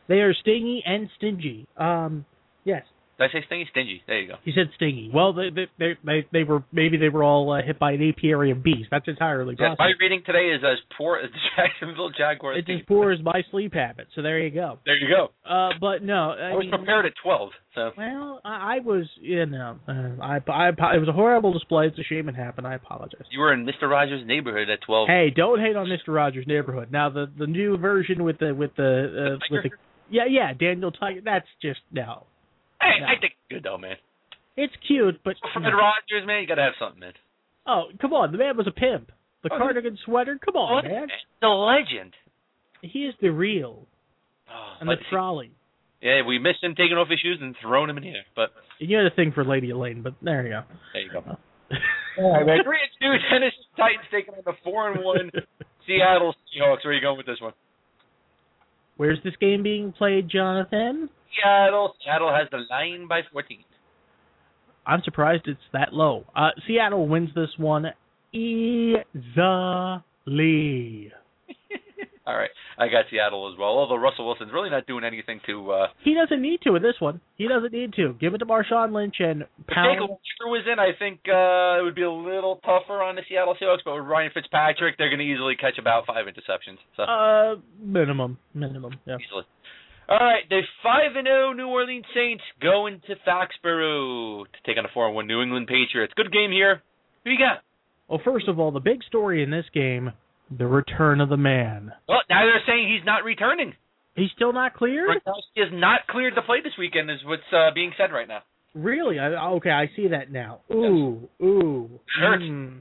[0.09, 1.67] They are stingy and stingy.
[1.77, 2.25] Um,
[2.65, 2.83] yes,
[3.23, 3.69] Did I say stingy?
[3.71, 4.03] Stingy.
[4.07, 4.35] There you go.
[4.45, 5.11] he said stingy.
[5.15, 8.03] Well, they they they they, they were maybe they were all uh, hit by an
[8.09, 8.87] apiary of bees.
[8.91, 9.85] That's entirely Yeah, possible.
[9.87, 12.79] my reading today is as poor as the Jacksonville Jaguars It's team.
[12.81, 14.09] as poor as my sleep habit.
[14.15, 14.79] So there you go.
[14.85, 15.31] There you go.
[15.49, 17.91] Uh, but no, I, I was mean, prepared at 12, so.
[17.97, 21.87] Well, I, I was, you know, uh, I, I, it was a horrible display.
[21.87, 22.67] It's a shame it happened.
[22.67, 23.23] I apologize.
[23.31, 23.89] You were in Mr.
[23.89, 25.09] Rogers' neighborhood at 12.
[25.09, 26.91] Hey, don't hate on Mister Rogers' Neighborhood.
[26.91, 29.71] Now the the new version with the with the uh, with the
[30.11, 31.21] yeah yeah Daniel Tiger.
[31.25, 32.27] That's just no.
[32.83, 33.07] Hey, No.
[33.07, 33.97] I think it's good though, man.
[34.57, 37.13] It's cute, but Fred Rogers, man, you gotta have something, man.
[37.67, 39.11] oh come on, the man was a pimp.
[39.43, 40.39] The Oh, cardigan sweater.
[40.45, 41.09] Come on, man.
[41.41, 42.13] The legend.
[42.83, 43.87] He is the real
[44.51, 45.51] Oh, and the but he- trolley.
[46.03, 48.91] yeah, we missed him taking off his shoes and throwing him in here, but And
[48.91, 50.63] you had a thing for Lady Elaine, but there you go.
[50.93, 51.19] there you go.
[51.21, 51.35] Uh,
[52.19, 52.63] All right, man.
[52.65, 55.31] Three and two, Tennessee Titans taking on the four and one
[55.87, 56.85] Seattle Seahawks.
[56.85, 57.55] Where are you going with this one?
[58.99, 61.09] Where's this game being played, Jonathan?
[61.35, 61.95] Seattle.
[62.05, 63.59] Seattle has the line by 14.
[64.87, 66.25] I'm surprised it's that low.
[66.35, 67.87] Uh, Seattle wins this one
[68.33, 69.03] easily.
[72.25, 73.71] All right, I got Seattle as well.
[73.71, 75.73] Although Russell Wilson's really not doing anything to.
[75.73, 77.21] uh He doesn't need to in this one.
[77.37, 78.15] He doesn't need to.
[78.21, 79.99] Give it to Marshawn Lynch and If pound.
[79.99, 83.23] Jake Locker was in, I think uh it would be a little tougher on the
[83.29, 83.81] Seattle Seahawks.
[83.85, 86.79] But with Ryan Fitzpatrick, they're going to easily catch about five interceptions.
[86.97, 88.95] So Uh, minimum, minimum.
[89.05, 89.17] Yeah.
[89.27, 89.43] easily.
[90.09, 94.83] All right, the five and zero New Orleans Saints going to Foxborough to take on
[94.83, 96.13] the four and one New England Patriots.
[96.17, 96.83] Good game here.
[97.25, 97.63] Who you got?
[98.09, 100.13] Well, first of all, the big story in this game:
[100.51, 101.93] the return of the man.
[102.09, 103.75] Well, now they're saying he's not returning.
[104.15, 105.09] He's still not cleared.
[105.55, 108.41] He is not cleared to play this weekend, is what's uh, being said right now.
[108.75, 109.19] Really?
[109.19, 110.61] I, okay, I see that now.
[110.71, 112.01] Ooh, ooh.
[112.21, 112.43] Hurts.
[112.43, 112.81] Mm.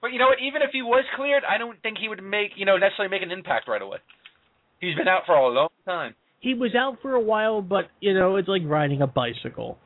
[0.00, 0.38] But you know what?
[0.46, 3.22] Even if he was cleared, I don't think he would make you know necessarily make
[3.22, 3.98] an impact right away.
[4.84, 6.14] He's been out for a long time.
[6.40, 9.78] He was out for a while, but you know, it's like riding a bicycle.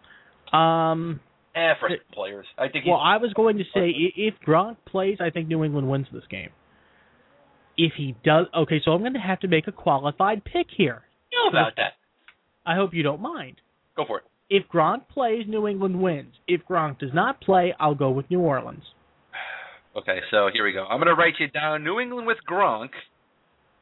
[0.53, 1.21] Um.
[1.55, 2.87] Eh, for some players, I think.
[2.87, 6.23] Well, I was going to say if Gronk plays, I think New England wins this
[6.31, 6.51] game.
[7.77, 11.03] If he does, okay, so I'm going to have to make a qualified pick here.
[11.33, 11.93] you know about that.
[12.67, 13.57] I hope you don't mind.
[13.97, 14.25] Go for it.
[14.51, 16.35] If Gronk plays, New England wins.
[16.47, 18.85] If Gronk does not play, I'll go with New Orleans.
[19.97, 20.85] Okay, so here we go.
[20.85, 22.91] I'm going to write you down New England with Gronk.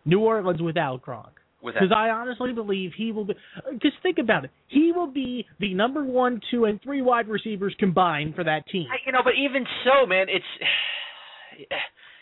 [0.06, 1.36] New Orleans without Gronk.
[1.62, 3.34] Because I honestly believe he will be.
[3.72, 7.74] Because think about it, he will be the number one, two, and three wide receivers
[7.78, 8.86] combined for that team.
[9.04, 10.46] you know, but even so, man, it's.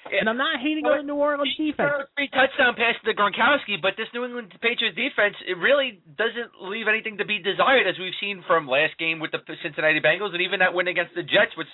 [0.05, 2.13] And I'm not hating on the New Orleans defense.
[2.13, 6.93] three touchdown pass to Gronkowski, but this New England Patriots defense it really doesn't leave
[6.93, 10.45] anything to be desired, as we've seen from last game with the Cincinnati Bengals, and
[10.45, 11.73] even that win against the Jets, which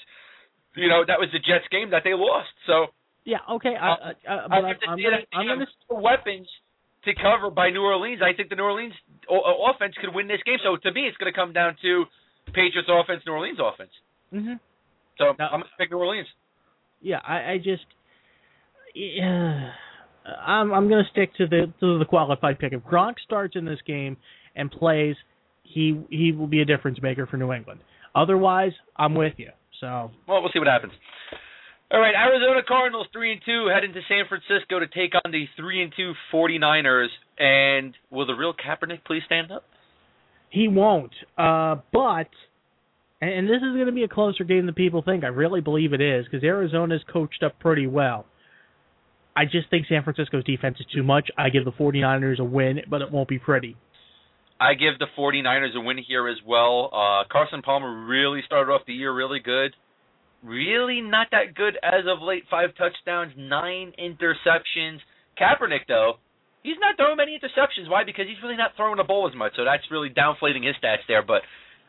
[0.78, 2.54] you know that was the Jets game that they lost.
[2.70, 2.94] So
[3.24, 3.92] Yeah, okay, I, I,
[4.28, 6.48] I, I but I'm, think I'm gonna, I'm gonna weapons
[7.04, 8.20] to cover by New Orleans.
[8.22, 8.94] I think the New Orleans
[9.28, 10.58] o- offense could win this game.
[10.62, 12.04] So to me, it's going to come down to
[12.46, 13.90] Patriots offense, New Orleans offense.
[14.30, 14.54] hmm
[15.18, 16.28] So Now- I'm going to pick New Orleans.
[17.02, 17.84] Yeah, I, I just,
[18.94, 19.70] yeah,
[20.46, 22.74] I'm I'm gonna stick to the to the qualified pick.
[22.74, 24.18] If Gronk starts in this game
[24.54, 25.16] and plays,
[25.62, 27.80] he he will be a difference maker for New England.
[28.14, 29.48] Otherwise, I'm with you.
[29.80, 30.92] So Well, we'll see what happens.
[31.92, 35.46] All right, Arizona Cardinals three and two heading to San Francisco to take on the
[35.56, 37.08] three and two 49ers.
[37.36, 39.64] And will the real Kaepernick please stand up?
[40.50, 41.12] He won't.
[41.36, 42.28] Uh, but
[43.20, 45.24] and this is going to be a closer game than people think.
[45.24, 48.24] I really believe it is because Arizona's coached up pretty well.
[49.36, 51.28] I just think San Francisco's defense is too much.
[51.36, 53.76] I give the 49ers a win, but it won't be pretty.
[54.60, 56.90] I give the 49ers a win here as well.
[56.92, 59.74] Uh, Carson Palmer really started off the year really good.
[60.42, 62.44] Really not that good as of late.
[62.50, 64.98] Five touchdowns, nine interceptions.
[65.36, 66.14] Kaepernick, though,
[66.62, 67.88] he's not throwing many interceptions.
[67.88, 68.04] Why?
[68.04, 69.52] Because he's really not throwing the ball as much.
[69.56, 71.22] So that's really downflating his stats there.
[71.22, 71.42] But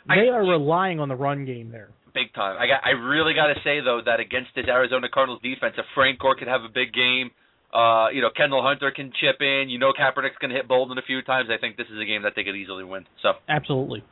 [0.07, 1.89] they I, are relying on the run game there.
[2.13, 2.57] Big time.
[2.59, 2.83] I got.
[2.83, 6.35] I really got to say though that against this Arizona Cardinals defense, if Frank Gore
[6.35, 7.31] could have a big game,
[7.73, 9.69] uh, you know, Kendall Hunter can chip in.
[9.69, 11.47] You know, Kaepernick's going to hit Boldin a few times.
[11.47, 13.05] I think this is a game that they could easily win.
[13.21, 14.03] So absolutely.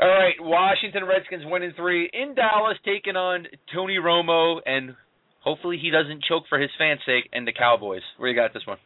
[0.00, 4.96] All right, Washington Redskins winning three in Dallas, taking on Tony Romo, and
[5.40, 7.28] hopefully he doesn't choke for his fans' sake.
[7.32, 8.02] And the Cowboys.
[8.16, 8.78] Where you got this one?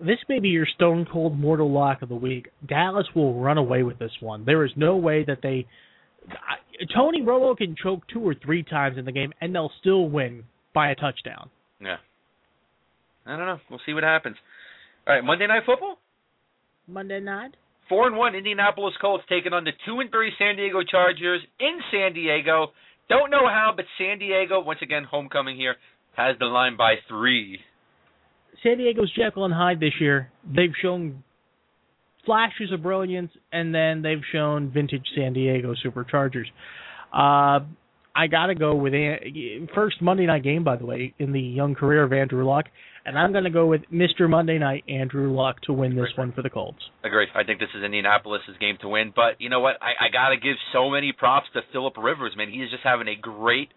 [0.00, 2.48] This may be your stone cold mortal lock of the week.
[2.66, 4.44] Dallas will run away with this one.
[4.44, 5.66] There is no way that they.
[6.94, 10.44] Tony Romo can choke two or three times in the game, and they'll still win
[10.74, 11.50] by a touchdown.
[11.80, 11.96] Yeah.
[13.26, 13.60] I don't know.
[13.68, 14.36] We'll see what happens.
[15.06, 15.98] All right, Monday Night Football.
[16.86, 17.54] Monday night.
[17.90, 21.80] Four and one Indianapolis Colts taking on the two and three San Diego Chargers in
[21.90, 22.68] San Diego.
[23.08, 25.74] Don't know how, but San Diego once again homecoming here
[26.16, 27.58] has the line by three.
[28.62, 30.30] San Diego's Jekyll and Hyde this year.
[30.44, 31.24] They've shown
[32.24, 36.46] flashes of brilliance, and then they've shown vintage San Diego Superchargers.
[37.12, 37.64] Uh,
[38.14, 38.92] I got to go with
[39.74, 42.66] first Monday night game, by the way, in the young career of Andrew Luck,
[43.04, 44.28] and I'm going to go with Mr.
[44.28, 46.82] Monday Night Andrew Luck to win this one for the Colts.
[47.04, 47.26] Agree.
[47.34, 49.76] I think this is Indianapolis' game to win, but you know what?
[49.80, 52.50] I, I got to give so many props to Philip Rivers, man.
[52.50, 53.68] He is just having a great.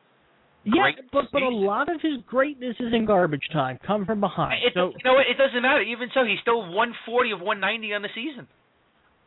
[0.65, 4.21] Yeah, great but but a lot of his greatness is in garbage time, come from
[4.21, 4.63] behind.
[4.65, 5.27] It, so, you know what?
[5.29, 5.81] It doesn't matter.
[5.81, 8.47] Even so, he's still 140 of 190 on the season.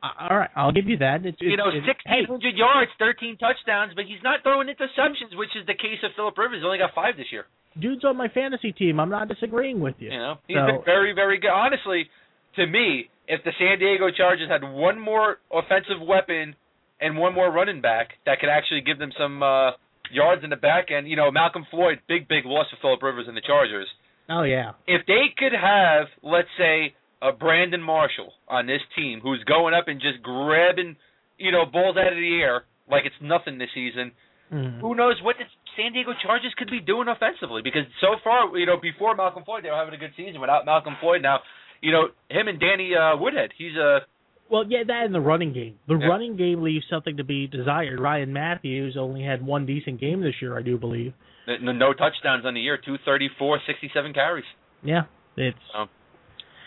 [0.03, 1.25] All right, I'll give you that.
[1.27, 5.51] It's, You know, it's, it's- 1,600 yards, 13 touchdowns, but he's not throwing interceptions, which
[5.57, 6.59] is the case of Philip Rivers.
[6.59, 7.47] He's only got five this year.
[7.79, 8.99] dude's on my fantasy team.
[9.01, 10.11] I'm not disagreeing with you.
[10.11, 11.51] You know, he's So- been very, very good.
[11.51, 12.09] Honestly,
[12.57, 16.55] to me, if the San Diego Chargers had one more offensive weapon
[17.01, 19.73] and one more running back that could actually give them some uh,
[20.11, 23.27] yards in the back end, you know, Malcolm Floyd, big, big loss for Philip Rivers
[23.29, 23.89] and the Chargers.
[24.31, 24.73] Oh yeah.
[24.87, 29.89] If they could have, let's say, a Brandon Marshall on this team who's going up
[29.89, 30.97] and just grabbing,
[31.39, 34.13] you know, balls out of the air like it's nothing this season,
[34.53, 34.81] Mhm.
[34.81, 35.45] who knows what the
[35.77, 37.63] San Diego Chargers could be doing offensively?
[37.63, 40.41] Because so far, you know, before Malcolm Floyd, they were having a good season.
[40.41, 41.41] Without Malcolm Floyd, now,
[41.83, 44.03] you know, him and Danny uh, Woodhead, he's a
[44.49, 45.77] Well, yeah, that in the running game.
[45.89, 46.07] The Yeah.
[46.07, 47.99] running game leaves something to be desired.
[47.99, 51.13] Ryan Mathews only had one decent game this year, I do believe.
[51.49, 54.45] no, no touchdowns on the year, 234, 67 carries.
[54.85, 55.05] Yeah,
[55.37, 55.59] it's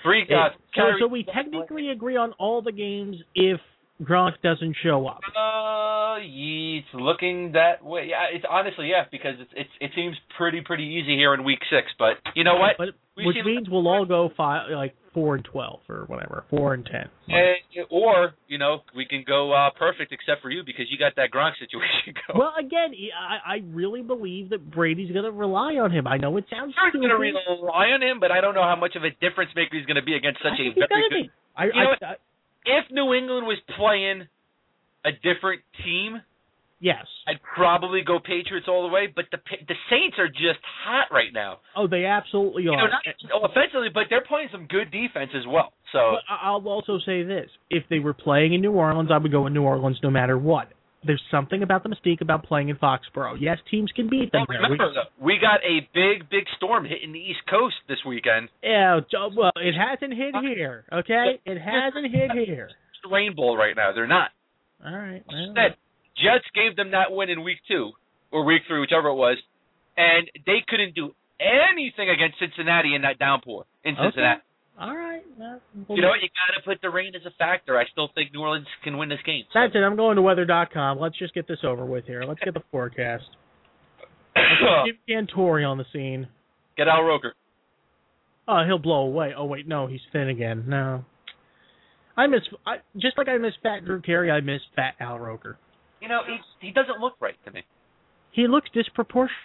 [0.03, 0.81] Three uh, so.
[0.99, 3.59] So we technically agree on all the games if
[4.01, 5.19] Gronk doesn't show up.
[5.35, 8.07] Uh, it's looking that way.
[8.09, 11.59] Yeah, it's honestly yeah, because it's, it's it seems pretty pretty easy here in week
[11.69, 11.88] six.
[11.97, 12.75] But you know what?
[12.77, 16.86] But which means we'll all go five, like four and twelve or whatever, four and
[16.86, 17.10] ten.
[17.91, 21.29] Or you know we can go uh, perfect except for you because you got that
[21.32, 22.39] Gronk situation going.
[22.39, 26.08] Well, again, I, I really believe that Brady's going to rely on him.
[26.08, 27.05] I know it sounds stupid.
[27.05, 29.75] going to rely on him, but I don't know how much of a difference maker
[29.75, 31.32] he's going to be against such a very good.
[31.55, 32.03] I, You know I, what?
[32.03, 32.13] I,
[32.65, 34.27] If New England was playing
[35.03, 36.21] a different team,
[36.80, 37.06] yes.
[37.28, 39.08] I'd probably go Patriots all the way.
[39.13, 39.38] But the
[39.68, 41.60] the Saints are just hot right now.
[41.76, 45.74] Oh, they absolutely You know, not offensively, but they're playing some good defense as well.
[45.92, 49.32] So But I'll also say this: if they were playing in New Orleans, I would
[49.32, 50.70] go in New Orleans no matter what.
[51.06, 53.38] There's something about the mystique about playing in Foxborough.
[53.39, 54.46] Yes, teams can beat them.
[54.50, 58.50] Well, remember, though, we got a big, big storm hitting the East Coast this weekend.
[58.62, 60.84] yeah, uh, well, it hasn't hit here.
[60.92, 62.65] Okay, it hasn't hit here.
[62.65, 63.94] It's the Rainbow right now.
[63.94, 64.32] They're not.
[64.86, 65.24] All right.
[65.26, 65.78] well, Instead,
[66.21, 67.91] Jets gave them that win in week two
[68.32, 69.38] or week three, whichever it was,
[69.97, 74.03] and they couldn't do anything against Cincinnati in that downpour in Okay.
[74.08, 74.41] Cincinnati.
[74.79, 75.23] All right.
[75.38, 76.21] well, we'll- You know what?
[76.21, 77.77] You got to put the rain as a factor.
[77.77, 79.43] I still think New Orleans can win this game.
[79.51, 79.60] So.
[79.60, 79.79] That's it.
[79.79, 80.99] I'm going to weather.com.
[80.99, 82.23] Let's just get this over with here.
[82.23, 83.25] Let's get the forecast.
[84.86, 86.27] Give Cantore on the scene.
[86.77, 87.34] Get Al Roker.
[88.47, 89.34] Oh, he'll blow away.
[89.38, 90.63] Oh wait, no, he's thin again.
[90.67, 91.03] No.
[92.17, 94.32] I miss I, just like I miss Fat Drew Carey.
[94.32, 95.58] I miss Fat Al Roker.
[96.01, 97.63] You know, he he doesn't look right to me.
[98.31, 99.35] He looks disproportionate.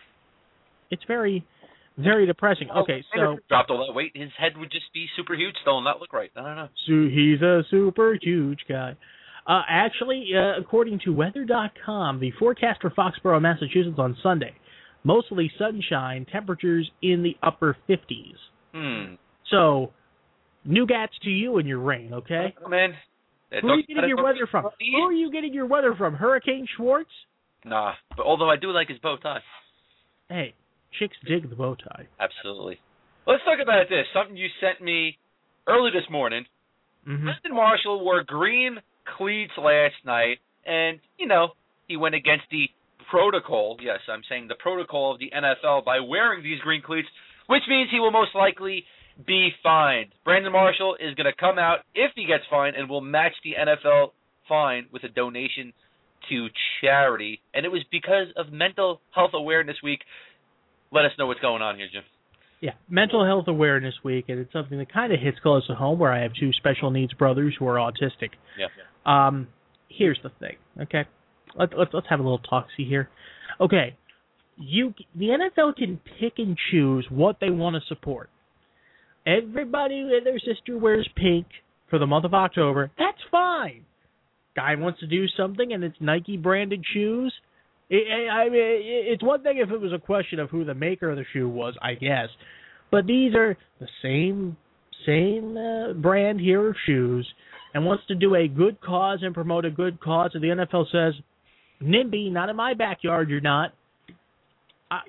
[0.91, 1.45] It's very,
[1.99, 2.69] very depressing.
[2.71, 5.85] Okay, so dropped all that weight, his head would just be super huge still and
[5.85, 6.31] not look right.
[6.37, 6.69] I don't know.
[6.87, 8.97] So he's a super huge guy.
[9.47, 14.55] Uh, actually, uh, according to weather.com, the forecast for Foxborough, Massachusetts on Sunday
[15.05, 18.35] mostly sunshine, temperatures in the upper 50s.
[18.75, 19.15] Hmm.
[19.51, 19.93] So,
[20.67, 22.55] Newgats to you and your rain, okay?
[22.65, 22.95] Oh, man.
[23.63, 24.65] Who are you getting your weather from?
[24.65, 26.15] Who are you getting your weather from?
[26.15, 27.11] Hurricane Schwartz?
[27.65, 29.41] Nah, but although I do like his bow tie.
[30.29, 30.55] Hey,
[30.99, 32.07] chicks dig the bow tie.
[32.21, 32.79] Absolutely.
[33.27, 34.05] Let's talk about this.
[34.13, 35.19] Something you sent me
[35.67, 36.45] early this morning.
[37.05, 38.79] hmm Brandon Marshall wore green
[39.17, 41.49] cleats last night, and you know
[41.89, 42.69] he went against the
[43.11, 43.77] protocol.
[43.81, 47.09] Yes, I'm saying the protocol of the NFL by wearing these green cleats,
[47.47, 48.85] which means he will most likely
[49.27, 50.13] be fined.
[50.25, 53.53] Brandon Marshall is going to come out if he gets fined and will match the
[53.59, 54.09] NFL
[54.49, 55.73] fine with a donation
[56.29, 56.49] to
[56.81, 57.41] charity.
[57.53, 60.01] And it was because of Mental Health Awareness Week.
[60.93, 62.03] Let us know what's going on here, Jim.
[62.61, 65.99] Yeah, Mental Health Awareness Week, and it's something that kind of hits close to home
[65.99, 68.31] where I have two special needs brothers who are autistic.
[68.59, 68.69] Yeah.
[69.05, 69.49] Um,
[69.89, 71.03] here's the thing, okay?
[71.57, 73.11] Let's let's let's have a little talksy here.
[73.61, 73.97] Okay,
[74.57, 78.31] you the NFL can pick and choose what they want to support.
[79.27, 81.47] Everybody and their sister wears pink
[81.89, 82.91] for the month of October.
[82.99, 83.85] That's fine.
[84.57, 87.33] Guy wants to do something and it's Nike branded shoes.
[87.91, 87.95] I
[88.31, 91.17] I mean, it's one thing if it was a question of who the maker of
[91.17, 92.29] the shoe was, I guess.
[92.91, 94.57] But these are the same
[95.07, 97.29] same uh, brand here of shoes,
[97.75, 100.31] and wants to do a good cause and promote a good cause.
[100.35, 101.15] And the NFL says,
[101.83, 103.29] "NIMBY, not in my backyard.
[103.29, 103.73] You're not."
[104.91, 105.01] I,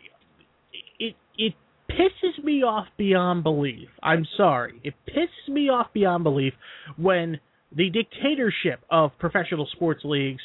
[0.99, 1.53] it it
[1.89, 3.89] pisses me off beyond belief.
[4.03, 4.79] I'm sorry.
[4.83, 6.53] It pisses me off beyond belief
[6.97, 7.39] when
[7.75, 10.41] the dictatorship of professional sports leagues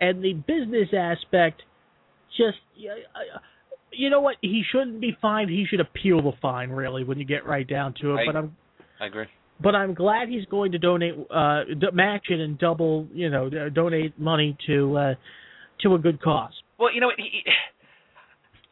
[0.00, 1.62] and the business aspect
[2.36, 2.58] just
[3.92, 7.24] you know what he shouldn't be fined he should appeal the fine really when you
[7.24, 8.56] get right down to it I- but i'm
[9.00, 9.26] I agree.
[9.62, 11.60] but i'm glad he's going to donate uh
[11.92, 15.14] match it and double you know donate money to uh
[15.82, 17.44] to a good cause Well, you know he-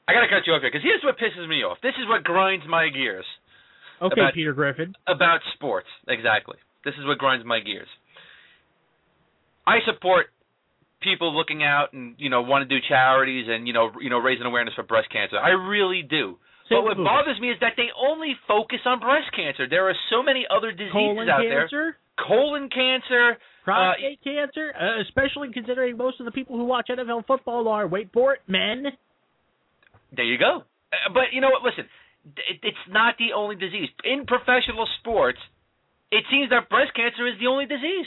[0.08, 1.78] I gotta cut you off here because here's what pisses me off.
[1.82, 3.24] This is what grinds my gears
[4.00, 5.88] okay About- peter griffin about sports.
[6.08, 6.56] Exactly.
[6.84, 7.88] This is what grinds my gears.
[9.66, 10.26] I support
[11.00, 14.18] people looking out and you know want to do charities and you know you know
[14.18, 15.38] raising awareness for breast cancer.
[15.38, 16.38] I really do.
[16.68, 19.66] Same but what with bothers me is that they only focus on breast cancer.
[19.68, 21.60] There are so many other diseases colon out there.
[21.62, 23.38] cancer Colon cancer.
[23.64, 28.08] prostate cancer uh, especially considering most of the people who watch nfl football are wait
[28.12, 28.86] for it men
[30.12, 30.64] There you go.
[30.92, 31.62] Uh, But you know what?
[31.62, 31.88] Listen,
[32.62, 35.38] it's not the only disease in professional sports.
[36.10, 38.06] It seems that breast cancer is the only disease.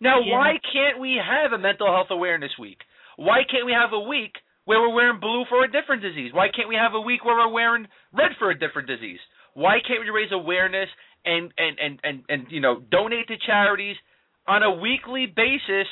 [0.00, 0.36] Now, Yeah.
[0.38, 2.82] why can't we have a mental health awareness week?
[3.16, 6.32] Why can't we have a week where we're wearing blue for a different disease?
[6.32, 9.20] Why can't we have a week where we're wearing red for a different disease?
[9.54, 10.88] Why can't we raise awareness
[11.24, 13.96] and and and and, and you know donate to charities
[14.46, 15.88] on a weekly basis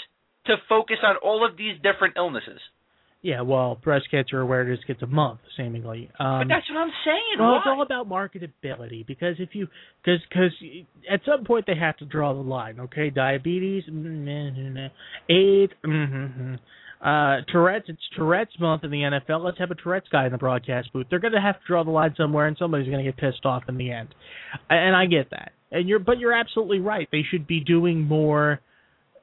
[0.47, 2.61] to focus on all of these different illnesses?
[3.29, 7.38] Yeah well breast cancer awareness gets a month seemingly um but that's what I'm saying.
[7.38, 7.59] Well, why?
[7.59, 9.69] it's all about marketability because if you
[10.03, 10.53] because because
[11.11, 12.81] at some point they have to draw the line.
[12.81, 14.88] Okay, diabetes, mm, nah, nah, nah.
[15.29, 16.55] AIDS, mm-hmm.
[17.07, 17.88] uh, Tourette's.
[17.88, 19.45] It's Tourette's month in the NFL.
[19.45, 21.07] Let's have a Tourette's guy in the broadcast booth.
[21.11, 23.45] They're going to have to draw the line somewhere, and somebody's going to get pissed
[23.45, 24.14] off in the end.
[24.71, 25.53] And I get that.
[25.71, 27.09] And you're but you're absolutely right.
[27.12, 28.61] They should be doing more,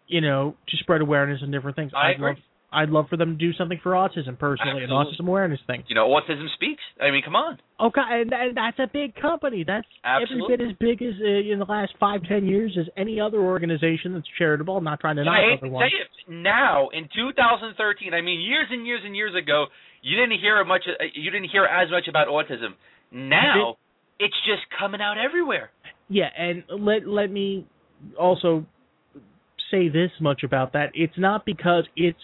[0.08, 1.92] you know, to spread awareness and different things.
[1.96, 2.28] I I'd agree.
[2.30, 2.38] love
[2.76, 5.84] I'd love for them to do something for autism personally, an autism awareness thing.
[5.88, 6.84] you know, autism speaks.
[7.02, 7.58] I mean, come on.
[7.80, 9.64] Okay, and, and that's a big company.
[9.66, 10.54] That's Absolutely.
[10.54, 13.40] every bit as big as uh, in the last five, ten years as any other
[13.40, 14.78] organization that's charitable.
[14.78, 15.92] I'm not trying to knock hate other ones.
[15.92, 16.32] say it.
[16.32, 19.66] Now, in 2013, I mean, years and years and years ago,
[20.02, 20.84] you didn't hear much.
[20.88, 22.76] uh, You didn't hear as much about autism.
[23.12, 23.78] Now,
[24.20, 25.70] it's just coming out everywhere.
[26.10, 27.66] Yeah, and let let me
[28.20, 28.66] also
[29.72, 30.92] say this much about that.
[30.94, 32.20] It's not because it's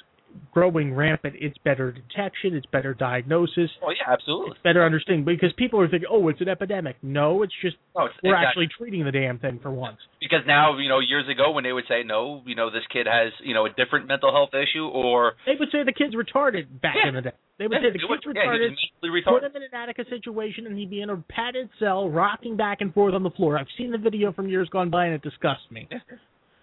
[0.54, 1.36] growing rampant.
[1.40, 2.56] It's better detection.
[2.56, 3.70] It's better diagnosis.
[3.84, 4.52] Oh yeah, absolutely.
[4.52, 6.98] It's better understanding because people are thinking, oh, it's an epidemic.
[7.02, 8.66] No, it's just No, it's, we're exactly.
[8.66, 9.98] actually treating the damn thing for once.
[10.20, 13.08] because now you know years ago when they would say no, you know this kid
[13.08, 16.82] has you know a different mental health issue or They would say the kid's retarded
[16.82, 17.10] back Yeah.
[17.10, 17.32] in the day.
[17.60, 18.76] They would yeah, say the it was- kid's yeah, retarded.
[19.02, 19.46] put retarded.
[19.50, 22.94] him in an Attica situation and he'd be in a padded cell rocking back and
[22.94, 23.58] forth on the floor.
[23.58, 25.88] I've seen the video from years gone by and it disgusts me.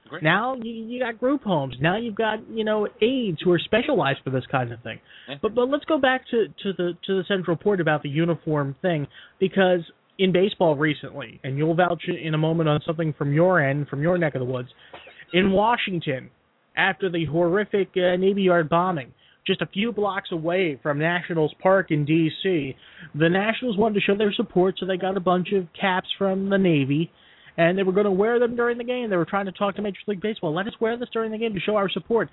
[0.09, 0.21] Agree.
[0.23, 1.77] Now you, you got group homes.
[1.81, 4.99] Now you've got you know aides who are specialized for this kind of thing.
[5.29, 5.37] Yeah.
[5.41, 8.75] But but let's go back to to the to the central report about the uniform
[8.83, 9.07] thing
[9.39, 9.81] because
[10.19, 14.03] in baseball recently, and you'll vouch in a moment on something from your end, from
[14.03, 14.69] your neck of the woods,
[15.33, 16.31] in Washington,
[16.77, 19.13] after the horrific uh, Navy Yard bombing,
[19.47, 22.77] just a few blocks away from Nationals Park in D.C.,
[23.15, 26.51] the Nationals wanted to show their support, so they got a bunch of caps from
[26.51, 27.11] the Navy,
[27.59, 29.11] and they were going to wear them during the game.
[29.11, 30.55] They were trying to talk to Major League Baseball.
[30.55, 32.31] Let us wear this during the game to show our support.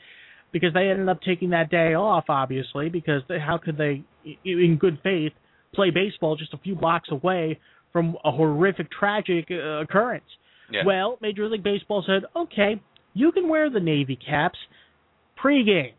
[0.55, 4.03] because they ended up taking that day off, obviously, because they, how could they,
[4.45, 5.33] in good faith,
[5.73, 7.59] play baseball just a few blocks away
[7.91, 10.23] from a horrific, tragic uh, occurrence?
[10.71, 10.83] Yeah.
[10.85, 12.81] Well, Major League Baseball said, okay,
[13.13, 14.57] you can wear the Navy caps
[15.43, 15.93] pregame,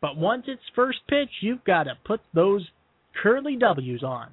[0.00, 2.66] but once it's first pitch, you've got to put those
[3.20, 4.28] curly W's on.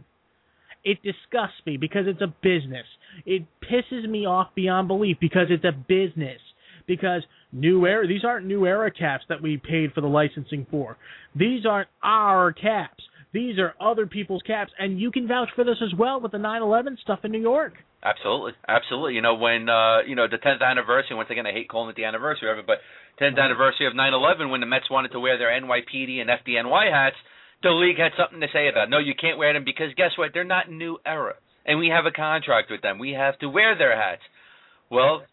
[0.83, 2.85] It disgusts me because it's a business.
[3.25, 6.39] It pisses me off beyond belief because it's a business.
[6.87, 10.97] Because new era, these aren't new era caps that we paid for the licensing for.
[11.35, 13.03] These aren't our caps.
[13.33, 16.37] These are other people's caps, and you can vouch for this as well with the
[16.37, 17.73] 9/11 stuff in New York.
[18.01, 19.15] Absolutely, absolutely.
[19.15, 21.17] You know when uh, you know the 10th anniversary.
[21.17, 22.77] Once again, I hate calling it the anniversary of it, but
[23.19, 27.17] 10th anniversary of 9/11, when the Mets wanted to wear their NYPD and FDNY hats,
[27.61, 28.87] the league had something to say about.
[28.87, 28.89] It.
[28.91, 30.31] No, you can't wear them because guess what?
[30.33, 31.33] They're not new era,
[31.65, 32.99] and we have a contract with them.
[32.99, 34.21] We have to wear their hats.
[34.89, 35.23] Well,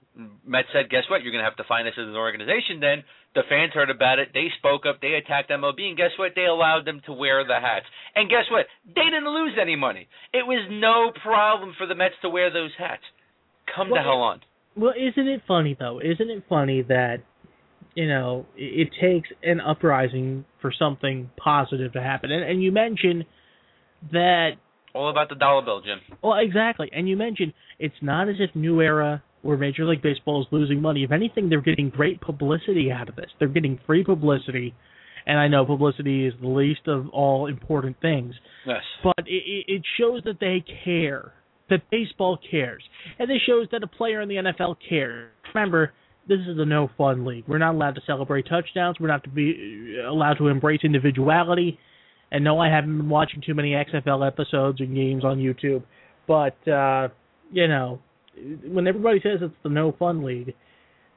[0.47, 1.23] Mets said, guess what?
[1.23, 2.81] You're going to have to find us as an organization.
[2.81, 3.05] Then
[3.35, 4.29] the fans heard about it.
[4.35, 5.01] They spoke up.
[5.01, 6.33] They attacked MLB, and guess what?
[6.35, 7.87] They allowed them to wear the hats.
[8.15, 8.67] And guess what?
[8.87, 10.09] They didn't lose any money.
[10.33, 13.03] It was no problem for the Mets to wear those hats.
[13.75, 14.41] Come Well, the hell on.
[14.77, 16.01] Well, isn't it funny though?
[16.01, 17.19] Isn't it funny that
[17.95, 22.31] you know it, it takes an uprising for something positive to happen?
[22.31, 23.25] And, and you mentioned
[24.13, 24.53] that
[24.95, 26.01] All about the dollar bill, Jim.
[26.23, 26.91] Well, exactly.
[26.93, 30.81] And you mentioned it's not as if New Era or Major League Baseball is losing
[30.81, 31.03] money.
[31.03, 33.31] If anything, they're getting great publicity out of this.
[33.39, 34.75] They're getting free publicity,
[35.27, 38.35] and I know publicity is the least of all important things,
[38.67, 38.83] Yes.
[39.03, 41.33] but it, it shows that they care,
[41.71, 42.83] that baseball cares,
[43.19, 45.31] and it shows that a player in the NFL cares.
[45.55, 45.93] Remember,
[46.29, 47.45] this is a no fun league.
[47.49, 48.99] We're not allowed to celebrate touchdowns.
[49.01, 51.79] We're not to be uh, allowed to embrace individuality.
[52.33, 55.83] And no, I haven't been watching too many XFL episodes and games on YouTube,
[56.27, 57.09] but uh,
[57.53, 58.01] you know,
[58.67, 60.55] when everybody says it's the no fun league,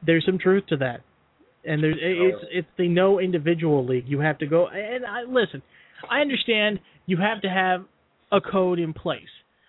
[0.06, 1.02] there's some truth to that.
[1.64, 4.04] And there's it's it's the no individual league.
[4.08, 5.62] You have to go and I listen.
[6.12, 7.86] I understand you have to have
[8.32, 9.24] a code in place.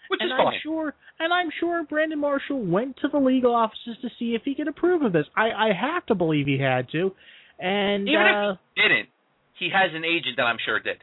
[0.08, 0.60] Which and is I'm fine.
[0.64, 4.56] sure and I'm sure Brandon Marshall went to the legal offices to see if he
[4.56, 5.26] could approve of this.
[5.36, 7.12] I I have to believe he had to.
[7.60, 9.08] And Even uh if he didn't,
[9.58, 10.98] he has an agent that I'm sure did.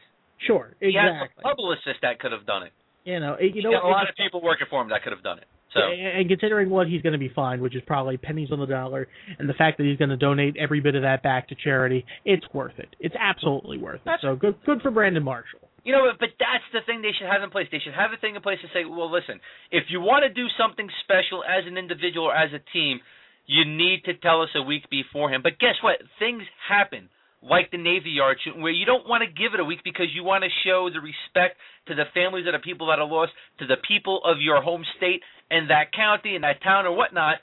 [0.46, 1.42] Sure, He has exactly.
[1.42, 2.72] a publicist that could have done it.
[3.04, 5.22] You know, it- you know a lot of people working for him that could have
[5.22, 5.46] done it.
[5.74, 8.66] So and considering what he's going to be fined, which is probably pennies on the
[8.66, 11.56] dollar, and the fact that he's going to donate every bit of that back to
[11.56, 12.94] charity, it's worth it.
[13.00, 14.20] It's absolutely worth it.
[14.22, 15.68] So good, good for Brandon Marshall.
[15.82, 17.66] You know, but that's the thing they should have in place.
[17.70, 19.40] They should have a thing in place to say, well, listen,
[19.70, 23.00] if you want to do something special as an individual or as a team,
[23.46, 25.42] you need to tell us a week beforehand.
[25.42, 25.96] But guess what?
[26.18, 27.10] Things happen,
[27.44, 30.08] like the Navy Yard shooting, where you don't want to give it a week because
[30.14, 33.32] you want to show the respect to the families of the people that are lost,
[33.58, 35.20] to the people of your home state
[35.50, 37.36] and that county and that town or whatnot,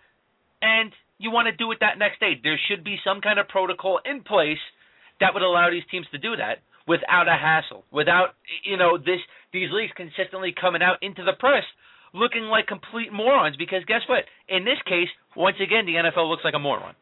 [0.61, 2.33] and you want to do it that next day.
[2.41, 4.61] There should be some kind of protocol in place
[5.19, 8.33] that would allow these teams to do that without a hassle, without
[8.65, 9.21] you know this
[9.53, 11.63] these leagues consistently coming out into the press
[12.13, 13.55] looking like complete morons.
[13.57, 14.23] Because guess what?
[14.47, 16.95] In this case, once again, the NFL looks like a moron.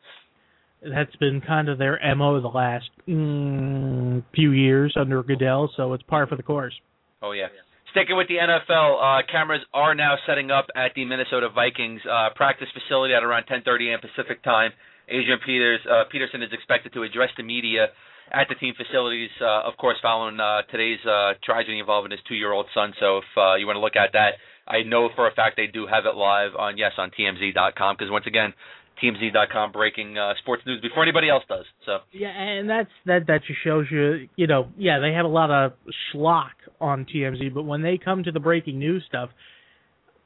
[0.82, 6.03] That's been kind of their mo the last mm, few years under Goodell, so it's
[6.03, 6.73] par for the course.
[7.21, 7.47] Oh yeah.
[7.91, 12.30] Sticking with the NFL, uh, cameras are now setting up at the Minnesota Vikings uh,
[12.36, 13.99] practice facility at around 10:30 a.m.
[13.99, 14.71] Pacific time.
[15.09, 17.88] Adrian Peters uh, Peterson is expected to address the media
[18.32, 22.67] at the team facilities, uh, of course, following uh, today's uh, tragedy involving his two-year-old
[22.73, 22.93] son.
[22.99, 25.65] So if uh, you want to look at that, I know for a fact they
[25.65, 28.53] do have it live on yes on TMZ.com because once again,
[29.01, 31.65] TMZ.com breaking uh, sports news before anybody else does.
[31.85, 33.27] So Yeah, and that's that.
[33.27, 35.73] That just shows you, you know, yeah, they have a lot of
[36.13, 39.29] schlock on TMZ, but when they come to the breaking news stuff,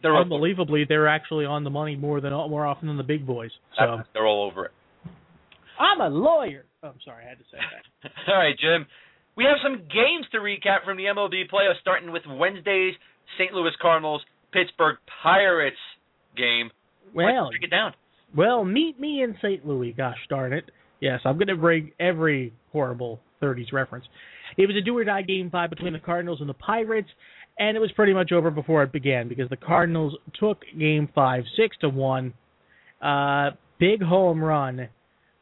[0.02, 3.52] they're unbelievably, they're actually on the money more than more often than the big boys.
[3.80, 4.72] So they're all over it.
[5.80, 6.66] I'm a lawyer.
[6.84, 8.12] Oh, I'm sorry, I had to say that.
[8.28, 8.86] All right, Jim.
[9.36, 12.94] We have some games to recap from the MLB playoffs, starting with Wednesday's
[13.40, 13.54] St.
[13.54, 14.22] Louis Cardinals
[14.52, 15.78] Pittsburgh Pirates
[16.38, 16.70] game.
[17.16, 17.94] Well, break it down.
[18.36, 19.66] Well, meet me in St.
[19.66, 19.94] Louis.
[19.94, 20.70] Gosh darn it!
[21.00, 24.06] Yes, I'm going to bring every horrible 30s reference.
[24.58, 27.10] It was a do or die game five between the Cardinals and the Pirates,
[27.60, 31.44] and it was pretty much over before it began because the Cardinals took game five
[31.58, 32.34] six to one.
[33.02, 34.88] Uh, big home run,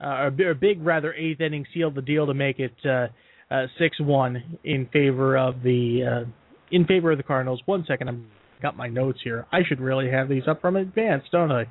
[0.04, 3.08] uh, or bi- big rather eighth inning sealed the deal to make it uh,
[3.54, 6.30] uh, six one in favor of the uh,
[6.72, 7.62] in favor of the Cardinals.
[7.66, 9.46] One second, I've got my notes here.
[9.52, 11.66] I should really have these up from advance, don't I?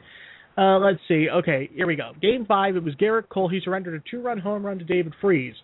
[0.59, 1.29] Uh, let's see.
[1.31, 2.13] Okay, here we go.
[2.21, 2.77] Game five.
[2.77, 3.49] It was Gerrit Cole.
[3.49, 5.55] He surrendered a two-run home run to David Freese.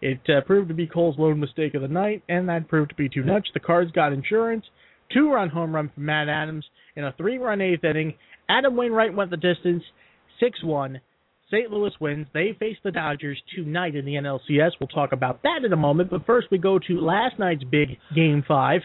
[0.00, 2.96] It uh, proved to be Cole's lone mistake of the night, and that proved to
[2.96, 3.48] be too much.
[3.54, 4.64] The Cards got insurance.
[5.12, 6.64] Two-run home run from Matt Adams
[6.96, 8.14] in a three-run eighth inning.
[8.48, 9.84] Adam Wainwright went the distance,
[10.40, 11.00] six-one.
[11.52, 11.70] St.
[11.70, 12.26] Louis wins.
[12.32, 14.70] They face the Dodgers tonight in the NLCS.
[14.80, 16.10] We'll talk about that in a moment.
[16.10, 18.80] But first, we go to last night's big Game Five.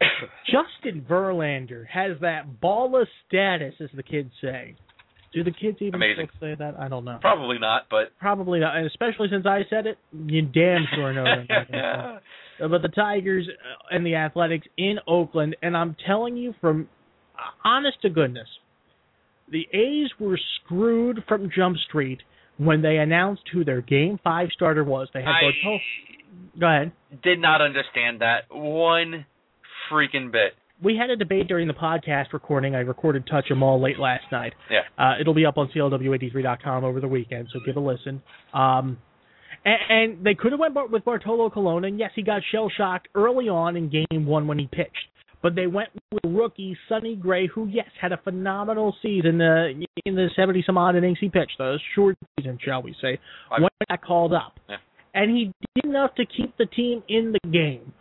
[0.46, 4.76] Justin Verlander has that baller status, as the kids say.
[5.32, 6.28] Do the kids even Amazing.
[6.40, 6.78] say that?
[6.78, 7.18] I don't know.
[7.20, 9.98] Probably not, but Probably not, and especially since I said it.
[10.12, 11.24] You damn sure know.
[11.24, 12.18] Uh,
[12.68, 16.88] but the Tigers uh, and the Athletics in Oakland, and I'm telling you from
[17.34, 18.48] uh, honest to goodness,
[19.50, 22.20] the A's were screwed from Jump Street
[22.58, 25.08] when they announced who their Game Five starter was.
[25.12, 25.78] They had I Bartol.
[26.58, 26.92] Go ahead.
[27.22, 29.26] did not understand that one
[29.90, 30.54] freaking bit.
[30.82, 32.74] We had a debate during the podcast recording.
[32.74, 34.52] I recorded Touch 'Em All late last night.
[34.70, 34.80] Yeah.
[34.98, 38.22] Uh, it'll be up on CLW83.com over the weekend, so give a listen.
[38.52, 38.98] Um,
[39.64, 43.08] and, and they could have went with Bartolo Colon, and yes, he got shell shocked
[43.14, 45.08] early on in Game One when he pitched.
[45.42, 49.68] But they went with rookie Sonny Gray, who yes had a phenomenal season uh,
[50.04, 51.58] in the seventy some odd innings he pitched.
[51.60, 53.18] A short season, shall we say?
[53.50, 54.76] I- When he got called up, Yeah.
[55.14, 57.92] and he did enough to keep the team in the game.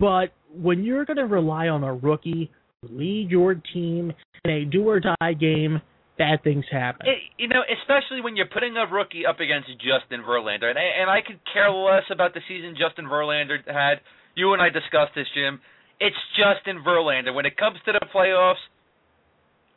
[0.00, 2.50] But when you're going to rely on a rookie
[2.84, 4.12] to lead your team
[4.44, 5.80] in a do or die game,
[6.18, 7.06] bad things happen.
[7.06, 11.00] It, you know, especially when you're putting a rookie up against Justin Verlander, and I,
[11.00, 14.00] and I could care less about the season Justin Verlander had.
[14.34, 15.60] You and I discussed this, Jim.
[16.00, 17.34] It's Justin Verlander.
[17.34, 18.62] When it comes to the playoffs,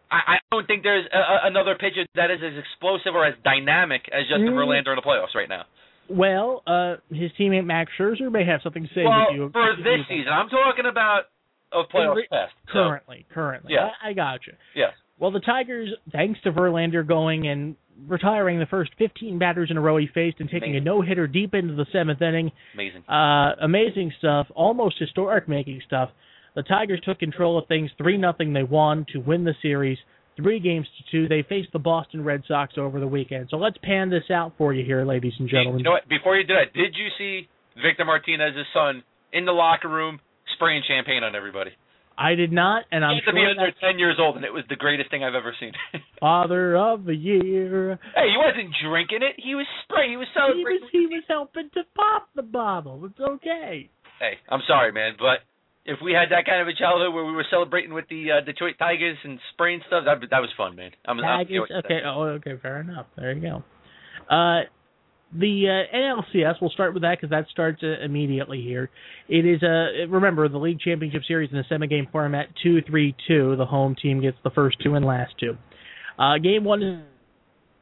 [0.10, 3.36] I, I don't think there's a, a, another pitcher that is as explosive or as
[3.44, 4.58] dynamic as Justin Mm.
[4.58, 5.66] Verlander in the playoffs right now.
[6.10, 9.50] Well, uh, his teammate Max Scherzer may have something to say well, with you.
[9.52, 11.24] for this season, I'm talking about
[11.72, 12.54] of playoffs past.
[12.68, 13.74] So, Currently, currently.
[13.74, 13.90] Yeah.
[14.04, 14.54] I, I got you.
[14.76, 14.94] yes.
[15.20, 17.76] Well, the Tigers, thanks to Verlander going and
[18.08, 21.26] retiring the first 15 batters in a row he faced and taking a no hitter
[21.26, 23.04] deep into the seventh inning, Amazing.
[23.10, 26.12] uh, amazing stuff, almost historic making stuff.
[26.56, 28.54] The Tigers took control of things, three nothing.
[28.54, 29.98] They won to win the series,
[30.38, 31.28] three games to two.
[31.28, 33.48] They faced the Boston Red Sox over the weekend.
[33.50, 35.80] So let's pan this out for you here, ladies and gentlemen.
[35.80, 36.08] You know what?
[36.08, 37.48] Before you do that, did you see
[37.82, 40.20] Victor Martinez's son in the locker room
[40.56, 41.72] spraying champagne on everybody?
[42.18, 44.64] I did not, and I'm had to be under 10 years old, and it was
[44.70, 45.72] the greatest thing I've ever seen.
[46.20, 48.00] Father of the Year.
[48.16, 49.36] hey, he wasn't drinking it.
[49.38, 50.12] He was spraying.
[50.12, 53.06] He was He was he was helping to pop the bottle.
[53.06, 53.90] It's okay.
[54.20, 55.46] Hey, I'm sorry, man, but
[55.88, 58.46] if we had that kind of a childhood where we were celebrating with the uh,
[58.46, 60.92] Detroit Tigers and spraying stuff, that that was fun, man.
[61.06, 61.72] I'm, I'm Tigers.
[61.86, 62.02] Okay.
[62.06, 62.54] Oh, okay.
[62.62, 63.08] Fair enough.
[63.16, 63.64] There you go.
[64.30, 64.68] Uh,
[65.34, 66.56] the uh, NLCS.
[66.62, 68.90] We'll start with that because that starts uh, immediately here.
[69.30, 73.56] It is a remember the league championship series in a semi-game format, two, three, two.
[73.56, 75.58] The home team gets the first two and last two.
[76.20, 77.00] Uh, game one is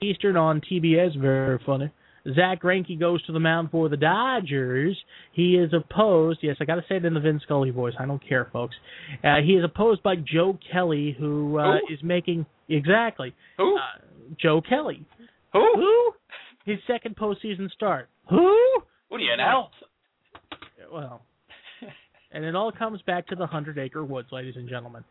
[0.02, 1.20] Eastern on TBS.
[1.20, 1.92] Very funny.
[2.34, 4.98] Zack Greinke goes to the mound for the Dodgers.
[5.34, 6.40] He is opposed.
[6.42, 7.94] Yes, I got to say it in the Vin Scully voice.
[8.00, 8.76] I don't care, folks.
[9.24, 11.94] Uh, he is opposed by Joe Kelly, who uh, Who?
[11.94, 13.76] is making exactly Who?
[13.78, 13.80] uh,
[14.42, 15.06] Joe Kelly.
[15.54, 15.74] Who?
[15.76, 16.12] Who?
[16.66, 18.10] His second postseason start.
[18.30, 18.82] Who?
[19.10, 19.70] What are you now?
[20.92, 21.22] Well,
[22.36, 25.04] and it all comes back to the Hundred Acre Woods, ladies and gentlemen.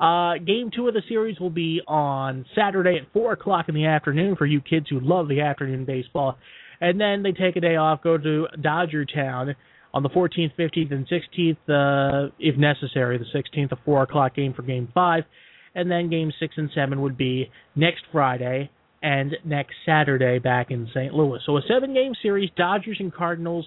[0.00, 3.86] Uh, game two of the series will be on Saturday at four o'clock in the
[3.86, 6.38] afternoon for you kids who love the afternoon baseball,
[6.80, 9.54] and then they take a day off, go to Dodger Town
[9.92, 13.18] on the 14th, 15th, and 16th, uh, if necessary.
[13.18, 15.24] The 16th, a four o'clock game for Game Five,
[15.74, 18.70] and then Game Six and Seven would be next Friday
[19.02, 21.12] and next Saturday back in St.
[21.12, 21.40] Louis.
[21.46, 23.66] So a seven-game series, Dodgers and Cardinals.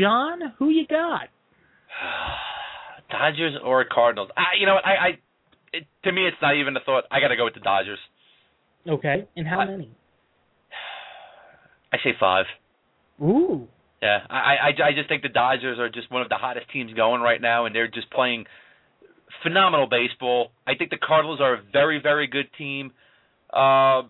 [0.00, 1.28] John, who you got?
[3.10, 4.30] Dodgers or Cardinals?
[4.36, 4.84] I, you know what?
[4.86, 5.08] I, I
[5.72, 7.04] it, to me, it's not even a thought.
[7.10, 7.98] I got to go with the Dodgers.
[8.88, 9.90] Okay, and how I- many?
[11.92, 12.46] I say five.
[13.22, 13.68] Ooh,
[14.02, 16.92] Yeah, I, I, I just think the Dodgers are just one of the hottest teams
[16.92, 18.44] going right now, and they're just playing
[19.42, 20.50] phenomenal baseball.
[20.66, 22.92] I think the Cardinals are a very, very good team.
[23.52, 24.02] Uh,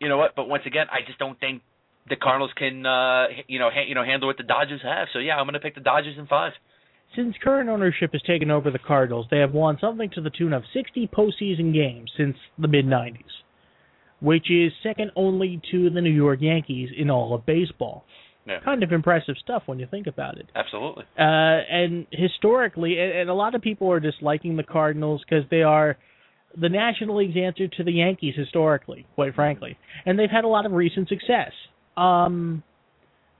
[0.00, 0.34] you know what?
[0.34, 1.62] But once again, I just don't think
[2.08, 5.06] the Cardinals can, uh, you know, ha- you know, handle what the Dodgers have.
[5.12, 6.52] So yeah, I'm going to pick the Dodgers in five.
[7.16, 10.52] Since current ownership has taken over the Cardinals, they have won something to the tune
[10.52, 13.20] of 60 postseason games since the mid 90s,
[14.20, 18.04] which is second only to the New York Yankees in all of baseball.
[18.46, 18.58] Yeah.
[18.64, 20.46] Kind of impressive stuff when you think about it.
[20.56, 21.04] Absolutely.
[21.16, 25.62] Uh, and historically, and, and a lot of people are disliking the Cardinals because they
[25.62, 25.96] are
[26.60, 30.66] the National League's answer to the Yankees historically, quite frankly, and they've had a lot
[30.66, 31.52] of recent success.
[31.96, 32.64] Um,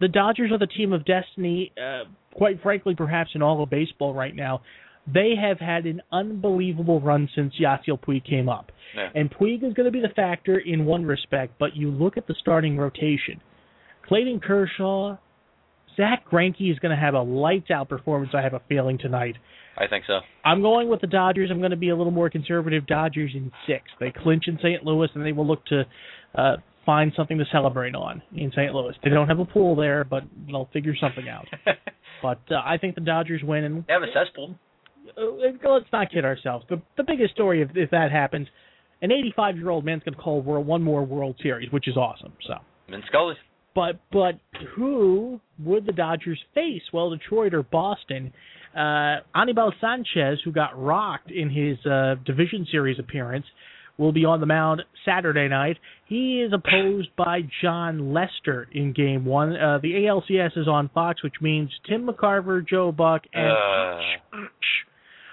[0.02, 4.12] the Dodgers are the team of destiny, uh, quite frankly, perhaps in all of baseball
[4.12, 4.60] right now.
[5.06, 8.72] They have had an unbelievable run since Yasiel Puig came up.
[8.96, 9.08] Yeah.
[9.14, 12.26] And Puig is going to be the factor in one respect, but you look at
[12.26, 13.40] the starting rotation.
[14.06, 15.16] Clayton Kershaw,
[15.96, 18.32] Zack Greinke is going to have a lights out performance.
[18.34, 19.36] I have a feeling tonight.
[19.76, 20.18] I think so.
[20.44, 21.48] I'm going with the Dodgers.
[21.50, 22.86] I'm going to be a little more conservative.
[22.86, 23.84] Dodgers in six.
[24.00, 24.84] They clinch in St.
[24.84, 25.84] Louis, and they will look to
[26.34, 28.74] uh, find something to celebrate on in St.
[28.74, 28.94] Louis.
[29.02, 31.46] They don't have a pool there, but they'll figure something out.
[32.22, 34.54] but uh, I think the Dodgers win, and they have a cesspool.
[35.16, 36.64] Uh, let's not kid ourselves.
[36.68, 38.48] The the biggest story if if that happens,
[39.02, 41.96] an 85 year old man's going to call world one more World Series, which is
[41.96, 42.32] awesome.
[42.46, 42.54] So.
[42.88, 43.34] And Scully.
[43.74, 44.38] But but
[44.76, 46.82] who would the Dodgers face?
[46.92, 48.32] Well, Detroit or Boston.
[48.76, 53.44] Uh, Anibal Sanchez, who got rocked in his uh, division series appearance,
[54.02, 55.78] will be on the mound Saturday night.
[56.06, 59.56] He is opposed by Jon Lester in Game One.
[59.56, 64.38] Uh, the ALCS is on Fox, which means Tim McCarver, Joe Buck, and Uh.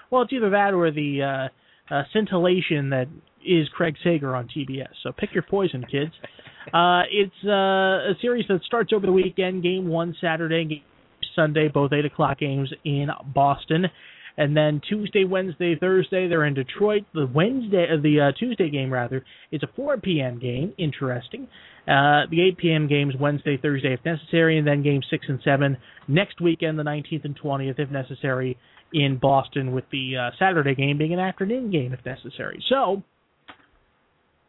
[0.10, 1.50] well, it's either that or the
[1.92, 3.08] uh, uh, scintillation that
[3.46, 4.90] is Craig Sager on TBS.
[5.04, 6.12] So pick your poison, kids.
[6.74, 9.64] Uh, it's uh, a series that starts over the weekend.
[9.64, 10.82] Game one Saturday, game
[11.36, 13.86] Sunday, both eight o'clock games in Boston,
[14.38, 17.04] and then Tuesday, Wednesday, Thursday they're in Detroit.
[17.14, 20.40] The Wednesday, uh, the uh, Tuesday game rather, is a 4 p.m.
[20.40, 20.74] game.
[20.78, 21.48] Interesting.
[21.88, 22.88] Uh, the 8 p.m.
[22.88, 25.78] games Wednesday, Thursday if necessary, and then games six and seven
[26.08, 28.58] next weekend, the 19th and 20th if necessary
[28.94, 32.64] in Boston, with the uh, Saturday game being an afternoon game if necessary.
[32.70, 33.04] So.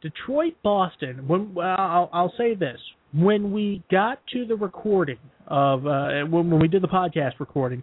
[0.03, 1.28] Detroit, Boston.
[1.28, 2.78] When I'll, I'll say this:
[3.12, 7.83] when we got to the recording of uh, when, when we did the podcast recording,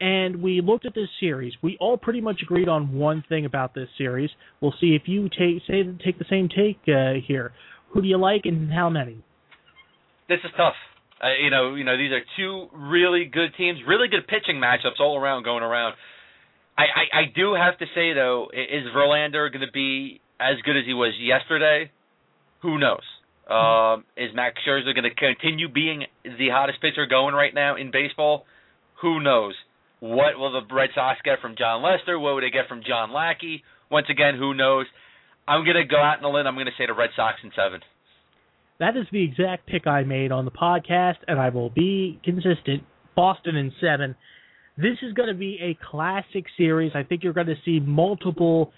[0.00, 3.74] and we looked at this series, we all pretty much agreed on one thing about
[3.74, 4.30] this series.
[4.60, 7.52] We'll see if you take say take the same take uh, here.
[7.92, 9.22] Who do you like and how many?
[10.28, 10.74] This is tough.
[11.22, 15.00] Uh, you know, you know, these are two really good teams, really good pitching matchups
[15.00, 15.94] all around going around.
[16.76, 20.76] I, I, I do have to say though, is Verlander going to be as good
[20.76, 21.90] as he was yesterday?
[22.62, 23.04] Who knows?
[23.48, 27.90] Um, is Max Scherzer going to continue being the hottest pitcher going right now in
[27.90, 28.46] baseball?
[29.02, 29.54] Who knows?
[30.00, 32.18] What will the Red Sox get from Jon Lester?
[32.18, 33.62] What will they get from John Lackey?
[33.90, 34.86] Once again, who knows?
[35.46, 36.46] I'm going to go out on a limb.
[36.46, 37.80] I'm going to say the Red Sox in seven.
[38.80, 42.82] That is the exact pick I made on the podcast, and I will be consistent.
[43.14, 44.16] Boston in seven.
[44.76, 46.92] This is going to be a classic series.
[46.94, 48.72] I think you're going to see multiple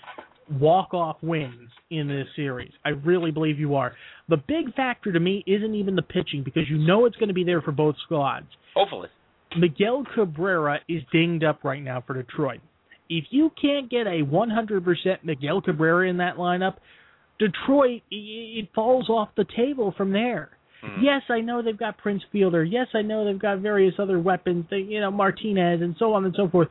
[0.61, 2.71] walk-off wins in this series.
[2.85, 3.95] I really believe you are.
[4.29, 7.35] The big factor to me isn't even the pitching because you know it's going to
[7.35, 8.47] be there for both squads.
[8.75, 9.09] Hopefully.
[9.57, 12.61] Miguel Cabrera is dinged up right now for Detroit.
[13.09, 16.77] If you can't get a 100% Miguel Cabrera in that lineup,
[17.39, 20.51] Detroit it falls off the table from there.
[20.83, 21.03] Mhm.
[21.03, 22.65] Yes, I know they've got Prince Fielder.
[22.65, 26.25] Yes, I know they've got various other weapons, they, you know, Martinez and so on
[26.25, 26.69] and so forth.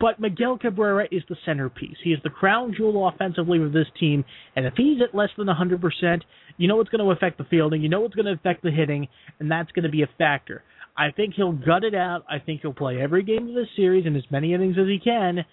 [0.00, 1.96] But Miguel Cabrera is the centerpiece.
[2.02, 4.24] He is the crown jewel offensively of this team,
[4.56, 6.20] and if he's at less than 100%,
[6.56, 8.70] you know it's going to affect the fielding, you know it's going to affect the
[8.70, 10.62] hitting, and that's going to be a factor.
[10.96, 12.24] I think he'll gut it out.
[12.28, 15.00] I think he'll play every game of this series in as many innings as he
[15.02, 15.44] can,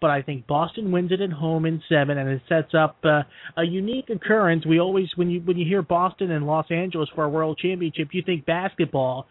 [0.00, 3.22] but I think Boston wins it at home in seven, and it sets up uh,
[3.56, 4.64] a unique occurrence.
[4.66, 8.08] We always, when you when you hear Boston and Los Angeles for a World Championship,
[8.12, 9.26] you think basketball.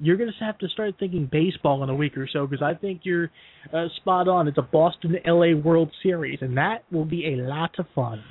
[0.00, 2.74] You're going to have to start thinking baseball in a week or so because I
[2.74, 3.30] think you're
[3.72, 4.48] uh, spot on.
[4.48, 8.22] It's a Boston LA World Series, and that will be a lot of fun.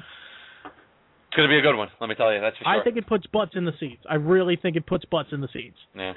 [0.65, 1.89] It's going to be a good one.
[2.01, 2.41] Let me tell you.
[2.41, 2.81] That's for sure.
[2.81, 4.01] I think it puts butts in the seats.
[4.09, 5.77] I really think it puts butts in the seats.
[5.95, 6.13] Yeah.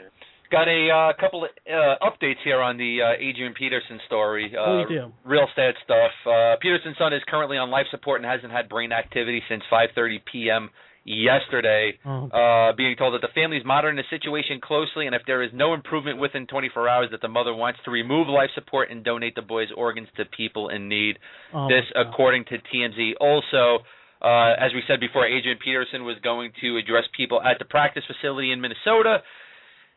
[0.50, 4.52] Got a uh, couple of uh, updates here on the uh, Adrian Peterson story.
[4.52, 5.12] Uh, do do?
[5.24, 6.12] Real sad stuff.
[6.26, 10.18] Uh, Peterson's son is currently on life support and hasn't had brain activity since 5:30
[10.30, 10.68] p.m.
[11.04, 11.98] yesterday.
[12.04, 15.42] Oh, Uh, being told that the family is monitoring the situation closely, and if there
[15.42, 19.04] is no improvement within 24 hours, that the mother wants to remove life support and
[19.04, 21.18] donate the boy's organs to people in need.
[21.52, 23.14] oh this, according to TMZ.
[23.20, 23.84] Also,
[24.22, 28.04] uh, as we said before, Adrian Peterson was going to address people at the practice
[28.06, 29.22] facility in Minnesota.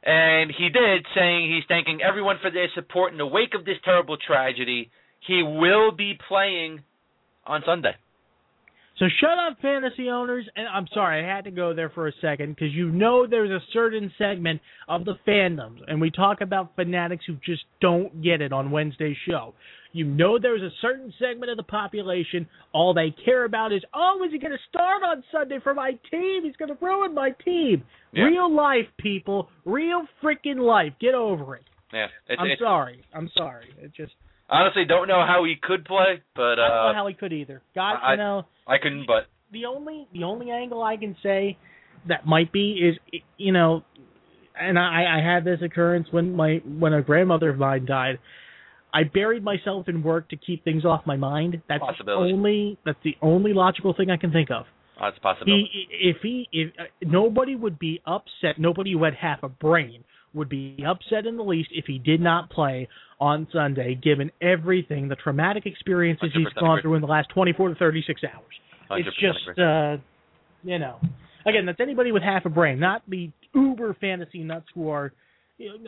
[0.03, 3.77] And he did, saying he's thanking everyone for their support in the wake of this
[3.83, 4.91] terrible tragedy.
[5.25, 6.83] He will be playing
[7.45, 7.95] on Sunday.
[8.97, 10.47] So shut up, fantasy owners.
[10.55, 13.51] And I'm sorry, I had to go there for a second because you know there's
[13.51, 18.41] a certain segment of the fandoms, and we talk about fanatics who just don't get
[18.41, 19.53] it on Wednesday's show.
[19.91, 24.21] You know there's a certain segment of the population, all they care about is, oh,
[24.25, 26.43] is he going to start on Sunday for my team?
[26.43, 27.83] He's going to ruin my team.
[28.11, 28.25] Yeah.
[28.25, 29.47] Real life, people.
[29.63, 30.93] Real freaking life.
[30.99, 31.63] Get over it.
[31.93, 33.05] Yeah, it's, I'm it's, sorry.
[33.13, 33.67] I'm sorry.
[33.79, 34.11] It just
[34.49, 37.13] honestly don't know how he could play, but uh, I don't uh, know how he
[37.13, 37.61] could either.
[37.73, 38.45] God, I- you know.
[38.67, 39.05] I couldn't.
[39.07, 41.57] But the only the only angle I can say
[42.07, 43.83] that might be is you know,
[44.59, 48.19] and I I had this occurrence when my when a grandmother of mine died.
[48.93, 51.61] I buried myself in work to keep things off my mind.
[51.67, 52.31] That's the Possibility.
[52.33, 54.65] only that's the only logical thing I can think of.
[54.99, 55.47] that's possible.
[55.47, 60.05] He if he if uh, nobody would be upset, nobody who had half a brain
[60.35, 62.87] would be upset in the least if he did not play
[63.19, 66.81] on Sunday, given everything the traumatic experiences he's 100% gone agree.
[66.81, 68.43] through in the last 24 to 36 hours.
[68.91, 69.97] It's just, uh,
[70.63, 70.99] you know,
[71.45, 75.13] Again, that's anybody with half a brain, not the uber fantasy nuts who are.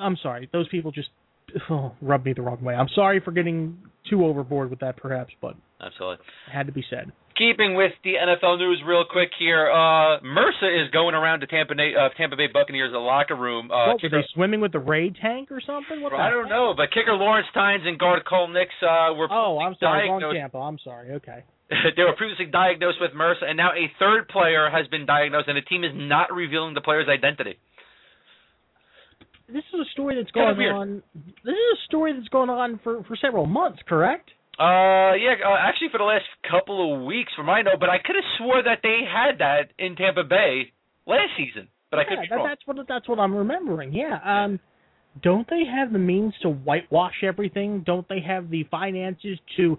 [0.02, 1.10] I'm sorry, those people just
[1.70, 2.76] oh, rub me the wrong way.
[2.76, 3.78] I'm sorry for getting
[4.10, 6.26] too overboard with that, perhaps, but Absolutely.
[6.48, 7.12] it had to be said.
[7.38, 11.76] Keeping with the NFL news real quick here, uh, MRSA is going around to Tampa,
[11.76, 13.70] Bay- uh, Tampa Bay Buccaneers' locker room.
[13.70, 16.02] Uh, what, were they swimming with the raid tank or something?
[16.02, 16.50] What the I don't heck?
[16.50, 20.20] know, but kicker Lawrence Tynes and guard Carl Nicks uh, were Oh, I'm sorry, wrong
[20.20, 20.38] diagnosed.
[20.42, 20.58] Tampa.
[20.58, 21.12] I'm sorry.
[21.22, 21.44] Okay.
[21.70, 25.58] they were previously diagnosed with MRSA, and now a third player has been diagnosed, and
[25.58, 27.60] the team is not revealing the player's identity.
[29.48, 31.04] This is a story that's going on.
[31.46, 34.32] This is a story that's going on for for several months, correct?
[34.60, 37.98] Uh, yeah, uh, actually for the last couple of weeks, from I know, but I
[38.04, 40.74] could have swore that they had that in Tampa Bay
[41.06, 42.48] last season, but I could be that, wrong.
[42.48, 43.94] that's what that's what I'm remembering.
[43.94, 44.18] Yeah.
[44.24, 44.60] Um,
[45.22, 47.84] don't they have the means to whitewash everything?
[47.86, 49.78] Don't they have the finances to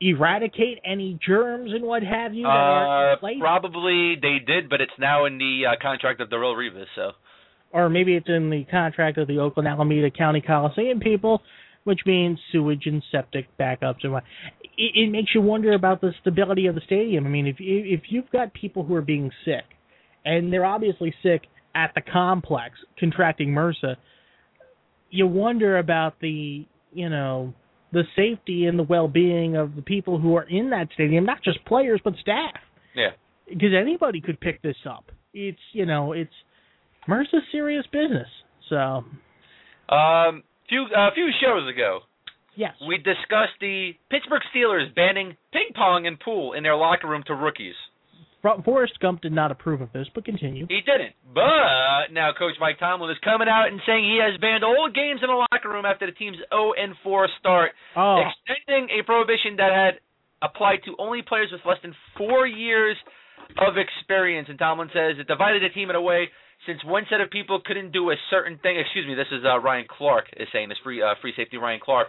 [0.00, 4.92] eradicate any germs and what have you that are Uh, probably they did, but it's
[4.98, 6.86] now in the uh, contract of Darrelle Revis.
[6.96, 7.12] So
[7.72, 11.42] or maybe it's in the contract of the Oakland Alameda County Coliseum people,
[11.84, 14.24] which means sewage and septic backups and what.
[14.76, 17.26] It, it makes you wonder about the stability of the stadium.
[17.26, 19.64] I mean, if you, if you've got people who are being sick,
[20.24, 21.42] and they're obviously sick
[21.74, 23.96] at the complex, contracting MRSA,
[25.10, 27.54] you wonder about the you know
[27.92, 31.64] the safety and the well-being of the people who are in that stadium, not just
[31.64, 32.54] players but staff
[32.94, 33.10] yeah,
[33.48, 35.10] because anybody could pick this up.
[35.32, 36.32] It's you know it's
[37.08, 38.28] MRSA serious business.
[38.68, 39.04] So
[39.94, 42.00] um, few a few shows ago,
[42.56, 47.22] yes, we discussed the Pittsburgh Steelers banning ping pong and pool in their locker room
[47.26, 47.74] to rookies.
[48.62, 50.66] Forrest Gump did not approve of this, but continue.
[50.68, 51.16] He didn't.
[51.32, 55.20] But now Coach Mike Tomlin is coming out and saying he has banned all games
[55.22, 59.56] in the locker room after the team's 0 and 4 start, Oh, extending a prohibition
[59.56, 59.94] that had
[60.42, 62.96] applied to only players with less than four years
[63.58, 64.48] of experience.
[64.48, 66.28] And Tomlin says it divided the team in a way
[66.66, 68.78] since one set of people couldn't do a certain thing.
[68.78, 71.80] Excuse me, this is uh, Ryan Clark is saying this free uh, free safety Ryan
[71.82, 72.08] Clark.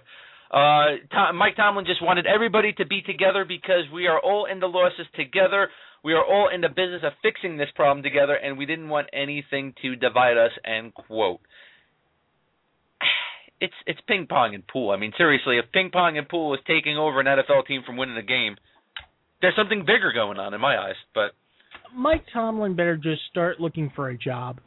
[0.52, 4.60] Uh, Tom, Mike Tomlin just wanted everybody to be together because we are all in
[4.60, 5.70] the losses together.
[6.04, 9.08] We are all in the business of fixing this problem together, and we didn't want
[9.12, 10.52] anything to divide us.
[10.66, 11.42] End quote.
[13.62, 14.92] It's it's ping pong and pool.
[14.92, 17.96] I mean, seriously, if ping pong and pool is taking over an NFL team from
[17.96, 18.58] winning a game,
[19.46, 20.96] there's something bigger going on in my eyes.
[21.14, 21.32] But
[21.96, 24.60] Mike Tomlin better just start looking for a job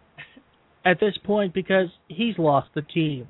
[0.84, 3.26] at this point because he's lost the team.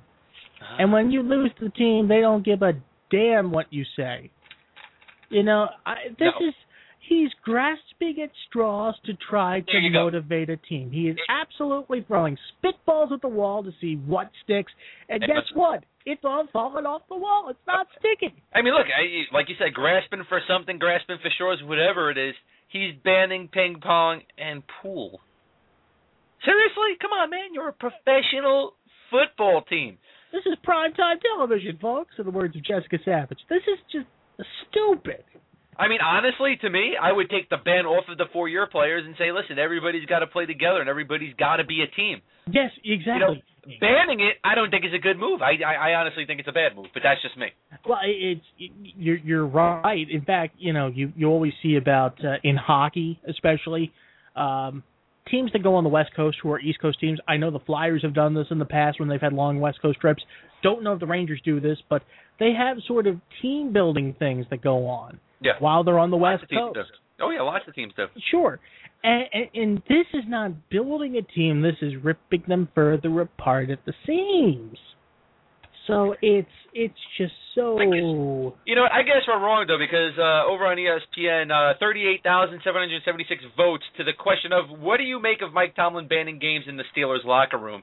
[0.62, 0.76] Ah.
[0.80, 2.72] And when you lose the team, they don't give a
[3.11, 4.30] damn what you say.
[5.30, 6.49] You know, I, this No.
[6.49, 6.55] is
[7.09, 10.05] he's grasping at straws to try to you go.
[10.05, 10.90] motivate a team.
[10.90, 14.72] He is absolutely throwing spitballs at the wall to see what sticks.
[15.09, 15.84] And Hey, guess what?
[16.09, 17.49] It's all falling off the wall.
[17.51, 18.33] It's not sticking.
[18.55, 22.17] I mean, look, I, like you said, grasping for something, grasping for straws, whatever it
[22.17, 22.35] is.
[22.69, 25.21] He's banning ping pong and pool.
[26.45, 27.53] Seriously, come on, man!
[27.53, 28.73] You're a professional
[29.11, 29.99] football team.
[30.33, 33.41] This is primetime television, folks, in the words of Jessica Savage.
[33.51, 34.07] This is just
[34.69, 35.25] stupid.
[35.79, 39.05] I mean, honestly, to me, I would take the ban off of the four-year players
[39.07, 42.20] and say, listen, everybody's got to play together and everybody's got to be a team.
[42.51, 43.14] Yes, exactly.
[43.14, 43.35] You know,
[43.81, 45.43] Banning it, I don't think is a good move.
[45.43, 47.49] I, I, I honestly think it's a bad move, but that's just me.
[47.87, 50.07] Well, it's you're you're right.
[50.11, 53.93] In fact, you know, you you always see about uh, in hockey, especially
[54.37, 54.83] um,
[55.31, 57.18] teams that go on the West Coast who are East Coast teams.
[57.29, 59.83] I know the Flyers have done this in the past when they've had long West
[59.83, 60.22] Coast trips.
[60.62, 62.03] Don't know if the Rangers do this, but
[62.41, 65.53] they have sort of team building things that go on Yeah.
[65.61, 66.91] while they're on the Lots West Coast.
[67.20, 68.07] Oh yeah, lots of teams do.
[68.30, 68.59] Sure.
[69.03, 71.62] And, and, and this is not building a team.
[71.62, 74.78] This is ripping them further apart at the seams.
[75.86, 77.78] So it's it's just so.
[77.78, 77.89] Guess-
[78.66, 83.84] You know, I guess we're wrong though because uh, over on ESPN, uh, 38,776 votes
[83.97, 86.84] to the question of what do you make of Mike Tomlin banning games in the
[86.95, 87.82] Steelers locker room?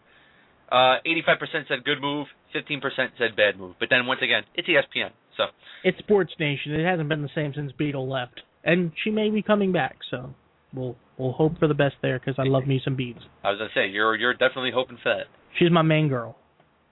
[0.72, 2.82] Uh, 85% said good move, 15%
[3.18, 3.76] said bad move.
[3.80, 5.44] But then once again, it's ESPN, so
[5.84, 6.74] It's Sports Nation.
[6.74, 9.98] It hasn't been the same since Beadle left, and she may be coming back.
[10.12, 10.34] So
[10.74, 13.20] we'll we'll hope for the best there because I love me some beats.
[13.44, 15.26] I was gonna say you're you're definitely hoping for that.
[15.60, 16.36] She's my main girl.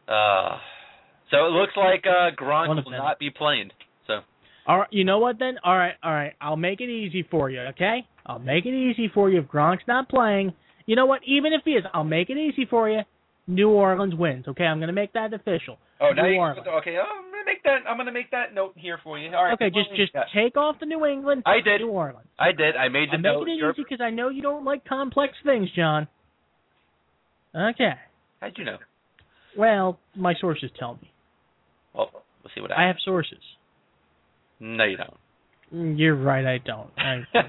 [0.07, 0.57] Uh,
[1.31, 3.69] so it looks like uh, Gronk will not be playing.
[4.07, 4.19] So
[4.67, 5.55] All right, you know what then?
[5.63, 6.33] All right, all right.
[6.41, 7.59] I'll make it easy for you.
[7.71, 10.53] Okay, I'll make it easy for you if Gronk's not playing.
[10.85, 11.21] You know what?
[11.25, 13.01] Even if he is, I'll make it easy for you.
[13.47, 14.45] New Orleans wins.
[14.47, 15.77] Okay, I'm gonna make that official.
[15.99, 16.67] oh now New you Orleans.
[16.67, 16.97] okay?
[16.97, 19.29] I'm gonna make that I'm gonna make that note here for you.
[19.35, 19.53] All right.
[19.53, 20.23] Okay, just just Yeah.
[20.33, 21.43] take off the New England.
[21.45, 21.81] I did.
[21.81, 22.27] New Orleans.
[22.39, 22.75] I did.
[22.75, 23.45] I made the I'm note.
[23.45, 26.07] making it easy because I know you don't like complex things, John.
[27.55, 27.93] Okay.
[28.41, 28.77] How'd you know?
[29.57, 31.11] Well, my sources tell me.
[31.93, 33.37] Well, we'll see what I have sources.
[34.59, 35.13] No, you don't.
[35.73, 36.45] Mm, You're right.
[36.45, 36.89] I don't.
[36.97, 37.43] I, All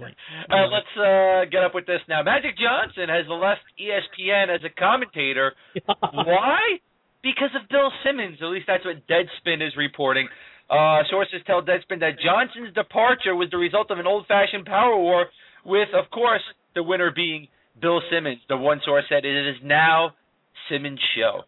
[0.50, 2.22] right, let's uh, get up with this now.
[2.22, 5.54] Magic Johnson has left ESPN as a commentator.
[6.12, 6.78] Why?
[7.24, 8.38] Because of Bill Simmons.
[8.42, 10.28] At least that's what Deadspin is reporting.
[10.68, 15.26] Uh, sources tell Deadspin that Johnson's departure was the result of an old-fashioned power war,
[15.64, 16.42] with, of course,
[16.74, 17.48] the winner being
[17.80, 18.40] Bill Simmons.
[18.48, 20.12] The one source said it is now
[20.68, 21.42] Simmons' show.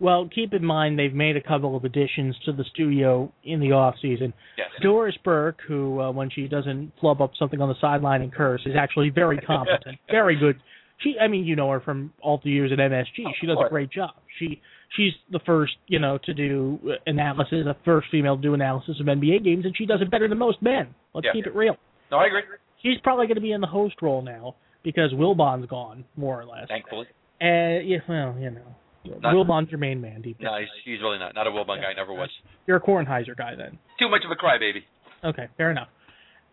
[0.00, 3.72] Well, keep in mind they've made a couple of additions to the studio in the
[3.72, 4.34] off season.
[4.58, 4.68] Yes.
[4.82, 8.60] Doris Burke, who uh, when she doesn't flub up something on the sideline and curse,
[8.66, 10.56] is actually very competent, very good.
[11.04, 13.22] She, I mean, you know her from all the years at MSG.
[13.40, 14.10] She does a great job.
[14.38, 14.60] She
[14.96, 19.06] she's the first, you know, to do analysis, the first female to do analysis of
[19.06, 20.94] NBA games, and she does it better than most men.
[21.12, 21.32] Let's Yeah.
[21.32, 21.76] keep it real.
[22.10, 22.42] No, I agree.
[22.82, 26.44] She's probably going to be in the host role now because Wilbon's gone, more or
[26.44, 26.68] less.
[26.68, 27.06] Thankfully.
[27.40, 30.52] And yeah, well, you know, Not- Wilbon's your main man deep down.
[30.52, 31.34] No, he's, he's really not.
[31.34, 31.92] Not a Wilbon guy.
[31.96, 32.30] Never was.
[32.66, 33.78] You're a Kornheiser guy then.
[33.98, 34.82] Too much of a crybaby.
[35.24, 35.88] Okay, fair enough.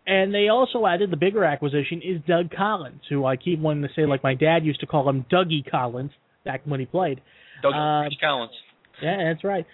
[0.06, 3.88] And they also added the bigger acquisition is Doug Collins, who I keep wanting to
[3.94, 6.10] say like my dad used to call him Dougie Collins
[6.44, 7.20] back when he played.
[7.62, 7.78] Doug Um,
[8.20, 8.52] Collins.
[9.00, 9.64] Yeah, that's right.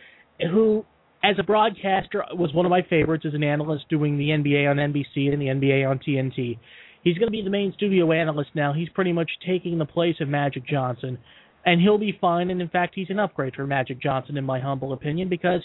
[0.40, 0.84] Who,
[1.24, 4.76] as a broadcaster, was one of my favorites as an analyst doing the NBA on
[4.76, 6.58] NBC and the NBA on TNT.
[7.02, 8.72] He's going to be the main studio analyst now.
[8.74, 11.16] He's pretty much taking the place of Magic Johnson,
[11.64, 12.50] and he'll be fine.
[12.50, 15.62] And in fact, he's an upgrade for Magic Johnson, in my humble opinion, because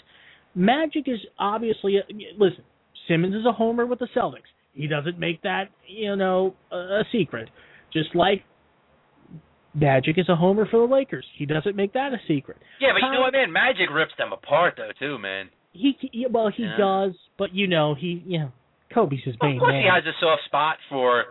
[0.54, 1.98] Magic is obviously
[2.38, 2.64] listen.
[3.08, 4.48] Simmons is a homer with the Celtics.
[4.74, 7.48] He doesn't make that you know a, a secret.
[7.92, 8.42] Just like
[9.74, 11.24] Magic is a homer for the Lakers.
[11.36, 12.58] He doesn't make that a secret.
[12.80, 13.52] Yeah, but you know what, man?
[13.52, 15.48] Magic rips them apart, though, too, man.
[15.72, 16.76] He, he well, he Yeah.
[16.78, 18.52] does, but you know, he, you know,
[18.92, 19.82] Kobe's his Well, main of course, man.
[19.82, 21.24] he has a soft spot for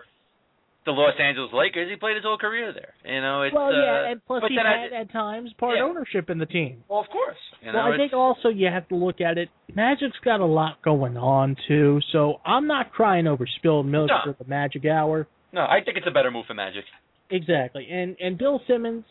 [0.86, 1.90] the Los Angeles Lakers.
[1.90, 2.94] He played his whole career there.
[3.06, 5.84] You know, it's well, yeah, uh, and plus he had I, at times part Yeah.
[5.84, 6.84] ownership in the team.
[6.90, 7.38] well, of course.
[7.62, 9.50] You know, well, I think also you have to look at it.
[9.74, 14.20] Magic's got a lot going on too, so I'm not crying over spilled milk No.
[14.34, 15.28] for the Magic Hour.
[15.54, 16.84] no, I think it's a better move for Magic.
[17.30, 19.06] Exactly, and and Bill Simmons.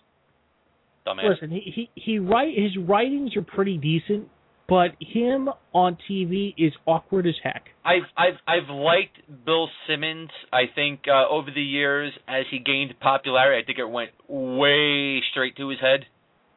[1.07, 1.31] Dumbass.
[1.31, 4.29] Listen, he he he write his writings are pretty decent,
[4.73, 7.65] but him on TV is awkward as heck.
[7.85, 10.31] I've I've I've liked Bill Simmons.
[10.51, 15.21] I think uh, over the years, as he gained popularity, I think it went way
[15.31, 16.07] straight to his head.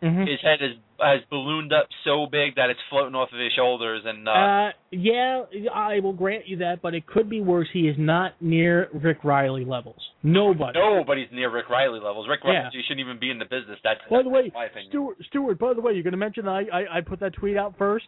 [0.03, 0.21] Mm-hmm.
[0.21, 4.03] His head has has ballooned up so big that it's floating off of his shoulders,
[4.05, 5.43] and uh, Uh, yeah,
[5.73, 7.67] I will grant you that, but it could be worse.
[7.73, 9.99] He is not near Rick Reilly levels.
[10.23, 10.79] Nobody.
[10.79, 12.27] nobody's near Rick Reilly levels.
[12.29, 12.63] Rick Yeah.
[12.63, 13.79] Reilly shouldn't even be in the business.
[13.83, 14.91] That's, By the way, that's my opinion.
[14.91, 15.59] Stuart, Stuart.
[15.59, 17.75] By the way, you're going to mention that I, I I put that tweet out
[17.77, 18.05] first.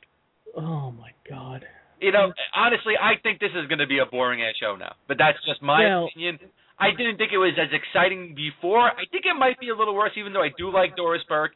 [0.55, 1.65] Oh my God.
[1.99, 4.95] You know, honestly, I think this is going to be a boring ass show now.
[5.07, 6.39] But that's just my opinion.
[6.79, 8.85] I didn't think it was as exciting before.
[8.85, 11.51] I think it might be a little worse, even though I do like Doris Burke.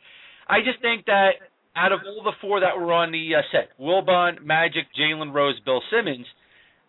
[0.47, 1.31] I just think that
[1.75, 5.59] out of all the four that were on the uh, set, Wilbon, Magic, Jalen Rose,
[5.65, 6.25] Bill Simmons,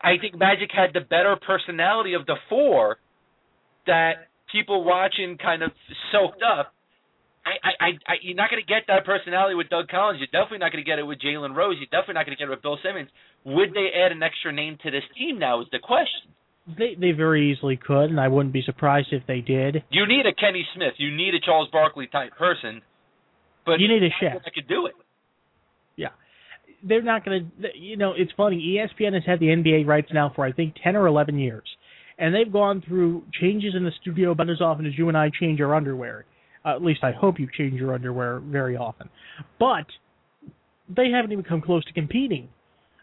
[0.00, 2.98] I think Magic had the better personality of the four
[3.86, 5.70] that people watching kind of
[6.10, 6.74] soaked up.
[7.44, 10.20] I, I, I, you're not going to get that personality with Doug Collins.
[10.22, 11.74] You're definitely not going to get it with Jalen Rose.
[11.78, 13.10] You're definitely not going to get it with Bill Simmons.
[13.44, 15.60] Would they add an extra name to this team now?
[15.60, 16.30] Is the question.
[16.78, 19.82] They they very easily could, and I wouldn't be surprised if they did.
[19.90, 20.94] You need a Kenny Smith.
[20.98, 22.82] You need a Charles Barkley type person.
[23.64, 24.42] But You need a chef.
[24.44, 24.94] I could do it.
[25.96, 26.08] Yeah,
[26.82, 27.68] they're not going to.
[27.78, 28.78] You know, it's funny.
[28.78, 31.68] ESPN has had the NBA rights now for I think ten or eleven years,
[32.18, 35.30] and they've gone through changes in the studio about as often as you and I
[35.38, 36.24] change our underwear.
[36.64, 39.08] Uh, at least I hope you change your underwear very often.
[39.58, 39.86] But
[40.88, 42.48] they haven't even come close to competing.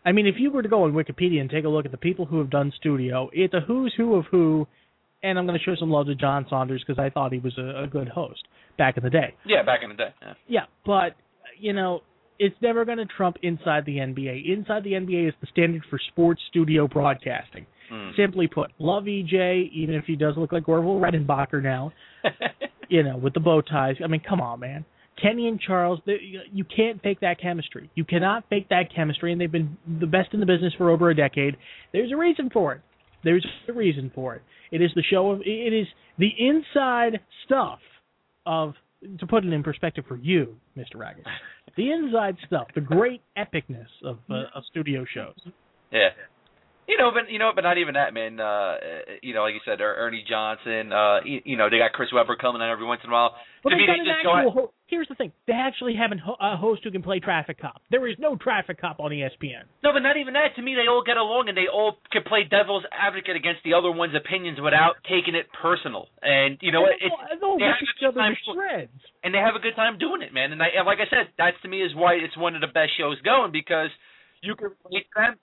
[0.06, 1.98] I mean, if you were to go on Wikipedia and take a look at the
[1.98, 4.68] people who have done studio, it's a who's who of who.
[5.22, 7.58] And I'm going to show some love to John Saunders because I thought he was
[7.58, 8.48] a, a good host
[8.78, 9.36] back in the day.
[9.46, 10.14] Yeah, back in the day.
[10.22, 10.34] Yeah.
[10.48, 11.16] Yeah, but
[11.60, 12.02] you know,
[12.40, 14.50] it's never going to trump inside the NBA.
[14.52, 17.66] Inside the NBA is the standard for sports studio broadcasting.
[17.92, 18.12] Hmm.
[18.16, 21.92] Simply put, love EJ, even if he does look like Orville Redenbacher now.
[22.92, 23.98] You know, with the bow ties.
[24.04, 24.84] I mean, come on, man.
[25.22, 26.18] Kenny and Charles, they,
[26.52, 27.90] you can't fake that chemistry.
[27.94, 31.12] You cannot fake that chemistry, and they've been the best in the business for over
[31.12, 31.56] a decade.
[31.94, 32.82] There's a reason for it.
[33.24, 34.42] There's a reason for it.
[34.72, 35.42] It is the show of.
[35.42, 37.80] It is the inside stuff
[38.46, 38.74] of.
[39.20, 40.96] To put it in perspective for you, Mr.
[40.96, 41.24] Raggett,
[41.78, 45.38] the inside stuff, the great epicness of uh, of studio shows.
[45.90, 46.10] Yeah.
[46.90, 48.42] You know, but you know, but not even that, man.
[48.42, 48.74] Uh,
[49.22, 50.90] you know, like you said, Er- Ernie Johnson.
[50.90, 53.38] Uh, you, you know, they got Chris Webber coming on every once in a while.
[53.62, 54.50] Well, they got an just actual.
[54.50, 57.86] Ho- here's the thing: they actually have a host who can play traffic cop.
[57.94, 59.70] There is no traffic cop on ESPN.
[59.86, 60.58] No, but not even that.
[60.58, 63.78] To me, they all get along and they all can play devil's advocate against the
[63.78, 66.10] other one's opinions without taking it personal.
[66.26, 66.90] And you know?
[66.90, 68.98] It's, They'll they have each other time shreds.
[69.22, 70.58] and they have a good time doing it, man.
[70.58, 72.74] And I, and like I said, that's to me is why it's one of the
[72.74, 73.94] best shows going because
[74.42, 75.36] you can relate to them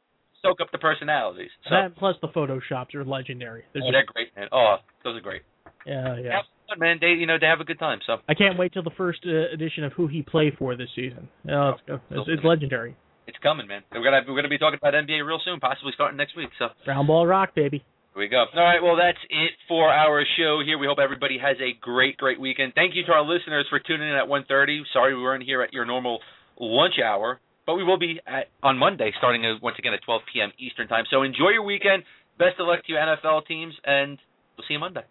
[0.47, 1.51] soak up the personalities.
[1.65, 3.65] So That plus the photoshops are legendary.
[3.75, 4.49] They're oh, they're great, man.
[4.53, 5.43] Oh, those are great.
[5.87, 6.37] yeah, yeah.
[6.37, 6.99] Have fun, man.
[7.01, 8.01] They, you know, they have a good time.
[8.07, 10.89] So I can't wait till the first uh, edition of who he played for this
[10.95, 11.29] season.
[11.51, 12.97] Oh, it's, it's, it's legendary.
[13.27, 13.83] it's coming, man.
[13.93, 16.51] We're gonna we're gonna be talking about NBA real soon, possibly starting next week.
[16.59, 17.85] So Round ball rock, baby.
[18.15, 18.47] Here we go.
[18.57, 20.79] All right, well, that's it for our show here.
[20.79, 22.73] We hope everybody has a great, great weekend.
[22.75, 24.81] Thank you to our listeners for tuning in at 1.30.
[24.95, 26.21] Sorry we weren't here at your normal
[26.59, 30.23] lunch hour, but we will be at, on Monday, starting uh, once again at 12
[30.33, 30.53] p.m.
[30.59, 31.05] Eastern Time.
[31.11, 32.05] So enjoy your weekend.
[32.39, 34.19] Best of luck to you NFL teams, and
[34.57, 35.03] we'll see you Monday.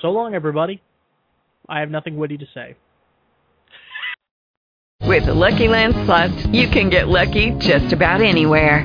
[0.00, 0.80] So long, everybody.
[1.68, 2.76] I have nothing witty to say.
[5.02, 8.84] With the Lucky Land Slots, you can get lucky just about anywhere.